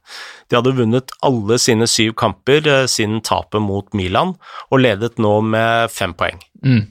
De 0.49 0.58
hadde 0.60 0.76
vunnet 0.78 1.13
alle 1.26 1.58
sine 1.62 1.88
syv 1.89 2.13
kamper 2.19 2.67
eh, 2.67 2.86
siden 2.91 3.21
tapet 3.26 3.63
mot 3.63 3.88
Milan, 3.97 4.36
og 4.69 4.84
ledet 4.84 5.17
nå 5.21 5.39
med 5.54 5.93
fem 5.93 6.13
poeng. 6.17 6.41
Mm. 6.65 6.84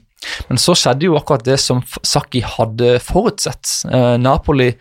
Men 0.49 0.59
så 0.61 0.75
skjedde 0.77 1.09
jo 1.09 1.17
akkurat 1.19 1.43
det 1.45 1.59
som 1.59 1.81
Sakki 1.83 2.43
hadde 2.47 2.97
forutsett. 3.03 3.67
Eh, 3.91 4.15
Napoli 4.23 4.71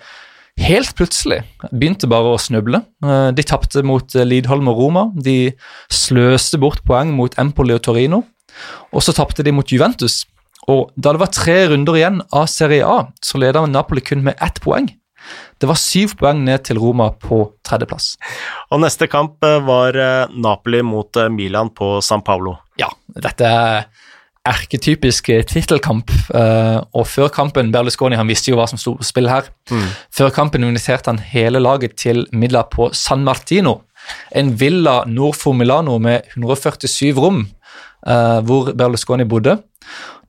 helt 0.63 0.95
plutselig 0.99 1.43
begynte 1.71 2.09
bare 2.11 2.35
å 2.35 2.41
snuble. 2.41 2.83
Eh, 3.05 3.29
de 3.37 3.45
tapte 3.47 3.83
mot 3.87 4.17
eh, 4.17 4.27
Lidholm 4.27 4.71
og 4.73 4.79
Roma. 4.81 5.05
De 5.15 5.53
sløste 5.93 6.61
bort 6.63 6.83
poeng 6.87 7.13
mot 7.17 7.35
Empoli 7.41 7.77
og 7.77 7.83
Torino. 7.87 8.23
Og 8.93 9.05
så 9.05 9.15
tapte 9.17 9.45
de 9.45 9.55
mot 9.55 9.69
Juventus. 9.69 10.23
Og 10.71 10.93
da 10.95 11.15
det 11.15 11.23
var 11.23 11.33
tre 11.35 11.57
runder 11.73 11.99
igjen 11.99 12.21
av 12.31 12.47
Serie 12.53 12.87
A, 12.87 13.09
så 13.25 13.41
leda 13.41 13.65
Napoli 13.67 14.05
kun 14.05 14.23
med 14.23 14.39
ett 14.45 14.61
poeng. 14.63 14.91
Det 15.63 15.69
var 15.71 15.79
syv 15.79 16.17
poeng 16.19 16.43
ned 16.47 16.65
til 16.67 16.81
Roma 16.83 17.09
på 17.23 17.45
tredjeplass. 17.67 18.15
Og 18.75 18.83
neste 18.83 19.09
kamp 19.11 19.43
eh, 19.47 19.59
var 19.67 19.99
Napoli 20.35 20.83
mot 20.87 21.23
Milan 21.35 21.73
på 21.75 21.97
San 22.05 22.25
Paulo. 22.27 22.59
Ja, 22.81 22.91
dette 23.19 23.49
er 23.49 23.85
erketypisk 24.49 25.29
eh, 25.31 25.45
tittelkamp. 25.47 26.11
Uh, 26.35 26.83
og 26.99 27.07
før 27.07 27.31
kampen 27.33 27.71
Berlusconi 27.75 28.19
han 28.19 28.31
visste 28.31 28.51
jo 28.51 28.59
hva 28.59 28.67
som 28.71 28.81
sto 28.81 28.97
på 28.99 29.07
spill 29.07 29.31
her. 29.31 29.49
Mm. 29.71 29.89
Før 30.19 30.33
kampen 30.35 30.67
inviterte 30.67 31.13
han 31.13 31.23
hele 31.33 31.63
laget 31.63 31.97
til 32.01 32.25
middag 32.33 32.73
på 32.75 32.91
San 32.97 33.25
Martino. 33.27 33.81
En 34.35 34.57
villa 34.59 35.03
nord 35.07 35.39
for 35.39 35.55
Milano 35.55 35.99
med 36.03 36.27
147 36.35 37.13
rom, 37.19 37.45
uh, 38.09 38.41
hvor 38.43 38.73
Berlusconi 38.75 39.29
bodde. 39.31 39.61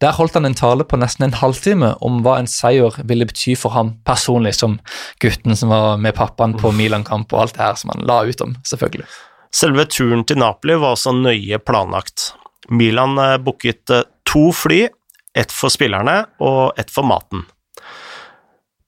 Der 0.02 0.13
holdt 0.13 0.36
han 0.36 0.45
en 0.45 0.58
tale 0.58 0.84
på 0.84 0.97
nesten 0.99 1.28
en 1.28 1.38
halvtime 1.39 1.93
om 2.04 2.21
hva 2.26 2.36
en 2.41 2.49
seier 2.49 2.97
ville 3.08 3.26
bety 3.30 3.54
for 3.58 3.73
ham 3.73 3.93
personlig, 4.06 4.56
som 4.58 4.80
gutten 5.23 5.56
som 5.58 5.71
var 5.71 6.02
med 6.02 6.17
pappaen 6.17 6.58
på 6.60 6.73
Milan-kamp 6.76 7.34
og 7.34 7.45
alt 7.45 7.58
det 7.58 7.63
her 7.63 7.78
som 7.80 7.93
han 7.93 8.06
la 8.10 8.23
ut 8.28 8.45
om, 8.45 8.58
selvfølgelig. 8.67 9.08
Selve 9.54 9.86
turen 9.86 10.26
til 10.26 10.41
Napoli 10.41 10.76
var 10.82 10.97
også 10.97 11.13
nøye 11.15 11.62
planlagt. 11.62 12.34
Milan 12.69 13.17
eh, 13.17 13.38
booket 13.38 13.89
eh, 13.89 14.06
to 14.23 14.52
fly, 14.56 14.88
ett 15.36 15.52
for 15.52 15.73
spillerne 15.73 16.23
og 16.43 16.80
ett 16.80 16.91
for 16.93 17.08
maten. 17.08 17.45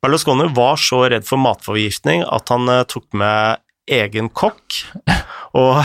Berlusconi 0.04 0.48
var 0.54 0.78
så 0.78 1.06
redd 1.10 1.26
for 1.26 1.42
matforgiftning 1.42 2.24
at 2.24 2.52
han 2.54 2.70
eh, 2.70 2.86
tok 2.90 3.08
med 3.18 3.62
egen 3.92 4.32
kokk, 4.34 4.80
og 5.62 5.84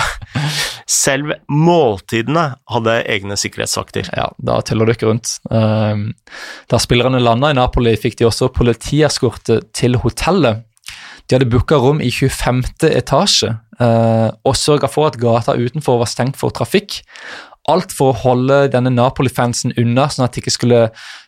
selv 0.88 1.34
måltidene 1.52 2.46
hadde 2.72 2.94
egne 3.12 3.36
sikkerhetsvakter. 3.36 4.08
Ja, 4.16 4.30
da 4.40 4.60
teller 4.64 4.88
du 4.88 4.94
ikke 4.94 5.10
rundt. 5.10 5.34
Ehm, 5.52 6.06
da 6.72 6.80
spillerne 6.80 7.20
landa 7.20 7.52
i 7.52 7.58
Napoli, 7.58 7.92
fikk 8.00 8.16
de 8.18 8.26
også 8.30 8.48
politieskorte 8.56 9.60
til 9.76 10.00
hotellet. 10.00 10.64
De 11.28 11.36
hadde 11.36 11.50
booka 11.52 11.76
rom 11.78 12.00
i 12.02 12.08
25. 12.10 12.88
etasje 12.88 13.52
og 13.80 14.56
sørga 14.58 14.90
for 14.92 15.08
at 15.08 15.20
gata 15.20 15.54
utenfor 15.56 16.00
var 16.02 16.08
stengt 16.10 16.36
for 16.40 16.52
trafikk. 16.52 16.98
Alt 17.70 17.94
for 17.94 18.12
å 18.12 18.20
holde 18.24 18.64
denne 18.72 18.92
Napoli-fansen 18.92 19.74
unna, 19.78 20.08
sånn 20.10 20.26
at 20.26 20.34
de 20.34 20.42
ikke 20.42 20.54
skulle 20.54 20.80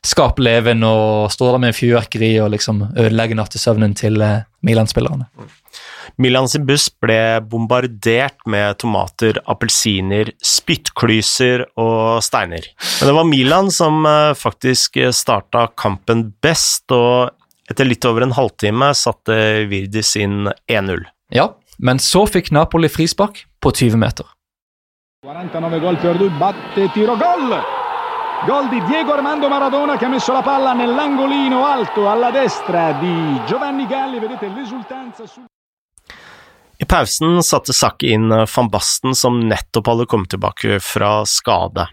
skape 0.07 0.43
leven 0.43 0.83
og 0.87 1.31
stå 1.33 1.53
der 1.53 1.63
med 1.63 1.77
fyrverkeri 1.77 2.35
og 2.43 2.53
liksom 2.57 2.83
ødelegge 2.91 3.39
nattesøvnen 3.39 3.95
til 3.99 4.19
eh, 4.25 4.43
Milan-spillerne. 4.67 5.29
Milan 6.21 6.49
sin 6.51 6.67
buss 6.69 6.89
ble 7.03 7.41
bombardert 7.49 8.43
med 8.51 8.81
tomater, 8.83 9.39
appelsiner, 9.49 10.33
spyttklyser 10.45 11.65
og 11.81 12.21
steiner. 12.27 12.67
Men 12.99 13.09
det 13.09 13.17
var 13.17 13.31
Milan 13.31 13.71
som 13.75 14.03
eh, 14.09 14.35
faktisk 14.39 14.99
starta 15.15 15.69
kampen 15.79 16.31
best, 16.45 16.91
og 16.93 17.33
etter 17.71 17.89
litt 17.89 18.05
over 18.09 18.27
en 18.27 18.37
halvtime 18.37 18.93
satte 18.99 19.39
Virdis 19.71 20.17
inn 20.21 20.51
1-0. 20.69 21.07
Ja, 21.33 21.53
men 21.79 22.03
så 22.03 22.27
fikk 22.29 22.53
Napoli 22.55 22.91
frispark 22.93 23.47
på 23.63 23.73
20 23.73 23.99
meter. 24.03 24.29
49 25.25 25.79
gol 25.79 25.97
perduti, 25.99 26.35
batte 26.35 26.91
tiro, 26.91 27.15
gol! 27.17 27.55
Gol 28.45 28.69
di 28.69 28.83
Diego 28.91 29.13
Armando 29.13 29.49
Maradona 29.49 29.97
che 29.97 30.07
ha 30.07 30.09
messo 30.09 30.33
la 30.33 30.43
palla 30.43 30.73
nell'angolino 30.73 31.65
alto 31.65 32.11
alla 32.11 32.33
destra 32.33 32.91
di 32.95 33.41
Giovanni 33.47 33.87
Galli, 33.87 34.19
vedete 34.19 34.49
l'esultanza 34.49 35.25
sul... 35.25 35.45
I 36.77 36.87
pausen 36.87 37.41
satte 37.41 37.73
Sakki 37.73 38.11
inn 38.11 38.35
van 38.35 38.67
Basten 38.67 39.15
som 39.15 39.39
nettopp 39.47 39.93
hadde 39.93 40.09
kommet 40.11 40.33
tilbake 40.35 40.81
fra 40.83 41.23
skade. 41.23 41.87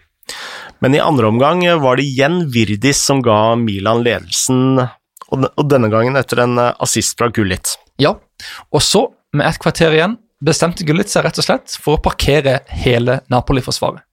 Men 0.82 0.98
i 0.98 0.98
andre 0.98 1.30
omgang 1.30 1.62
var 1.78 2.02
det 2.02 2.08
igjen 2.10 2.48
Virdis 2.50 2.98
som 2.98 3.22
ga 3.22 3.54
Milan 3.54 4.02
ledelsen, 4.02 4.82
og 5.30 5.70
denne 5.70 5.86
gangen 5.86 6.18
etter 6.18 6.42
en 6.48 6.58
assist 6.58 7.14
fra 7.14 7.30
Gullit. 7.30 7.76
Ja, 8.02 8.16
og 8.74 8.82
så, 8.82 9.06
med 9.30 9.46
et 9.52 9.62
kvarter 9.62 9.94
igjen, 9.94 10.18
bestemte 10.40 10.84
Gullit 10.84 11.10
seg 11.12 11.26
rett 11.26 11.38
og 11.38 11.46
slett 11.46 11.76
for 11.80 11.98
å 11.98 12.02
parkere 12.02 12.62
hele 12.84 13.20
Napoli-forsvaret. 13.28 14.06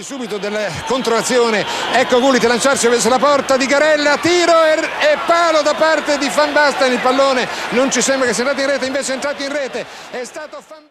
subito 0.00 0.38
della 0.38 0.66
controazione 0.88 1.64
ecco 1.94 2.18
Gullit 2.18 2.42
lanciarsi 2.42 2.88
verso 2.88 3.08
la 3.08 3.18
porta 3.18 3.56
di 3.56 3.66
Garella 3.66 4.16
tiro 4.18 4.64
e, 4.64 4.74
e, 5.12 5.18
palo 5.24 5.62
da 5.62 5.74
parte 5.74 6.18
di 6.18 6.28
Van 6.34 6.52
Basten 6.52 6.90
il 6.92 6.98
pallone 6.98 7.46
non 7.70 7.92
ci 7.92 8.02
sembra 8.02 8.26
che 8.26 8.34
sia 8.34 8.42
andato 8.42 8.62
in 8.62 8.72
rete 8.72 8.86
invece 8.86 9.12
è 9.12 9.14
entrato 9.14 9.42
in 9.42 9.52
rete 9.52 9.86
è 10.10 10.24
stato 10.24 10.60
Van 10.68 10.88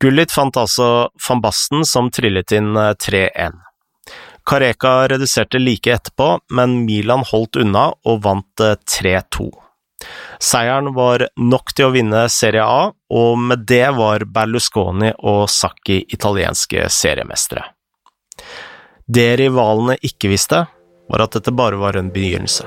Gullit 0.00 0.30
fant 0.30 0.54
altså 0.54 1.08
van 1.26 1.40
Basten 1.42 1.82
som 1.82 2.06
trillet 2.14 2.52
inn 2.54 2.76
3-1. 2.76 3.56
Careca 4.46 4.92
reduserte 5.10 5.58
like 5.58 5.90
etterpå, 5.90 6.28
men 6.54 6.84
Milan 6.86 7.24
holdt 7.26 7.58
unna 7.58 7.88
og 8.06 8.20
vant 8.22 8.62
3-2. 8.62 9.48
Seieren 10.38 10.92
var 10.94 11.26
nok 11.36 11.74
til 11.74 11.88
å 11.88 11.94
vinne 11.94 12.24
Serie 12.30 12.64
A, 12.64 12.88
og 12.92 13.38
med 13.42 13.66
det 13.68 13.86
var 13.96 14.24
Berlusconi 14.30 15.12
og 15.18 15.48
Sacchi 15.50 16.04
italienske 16.14 16.86
seriemestere. 16.92 17.64
Det 19.08 19.30
rivalene 19.40 19.96
ikke 20.04 20.30
visste, 20.30 20.66
var 21.08 21.24
at 21.24 21.38
dette 21.38 21.54
bare 21.56 21.80
var 21.80 21.96
en 21.96 22.12
begynnelse. 22.12 22.66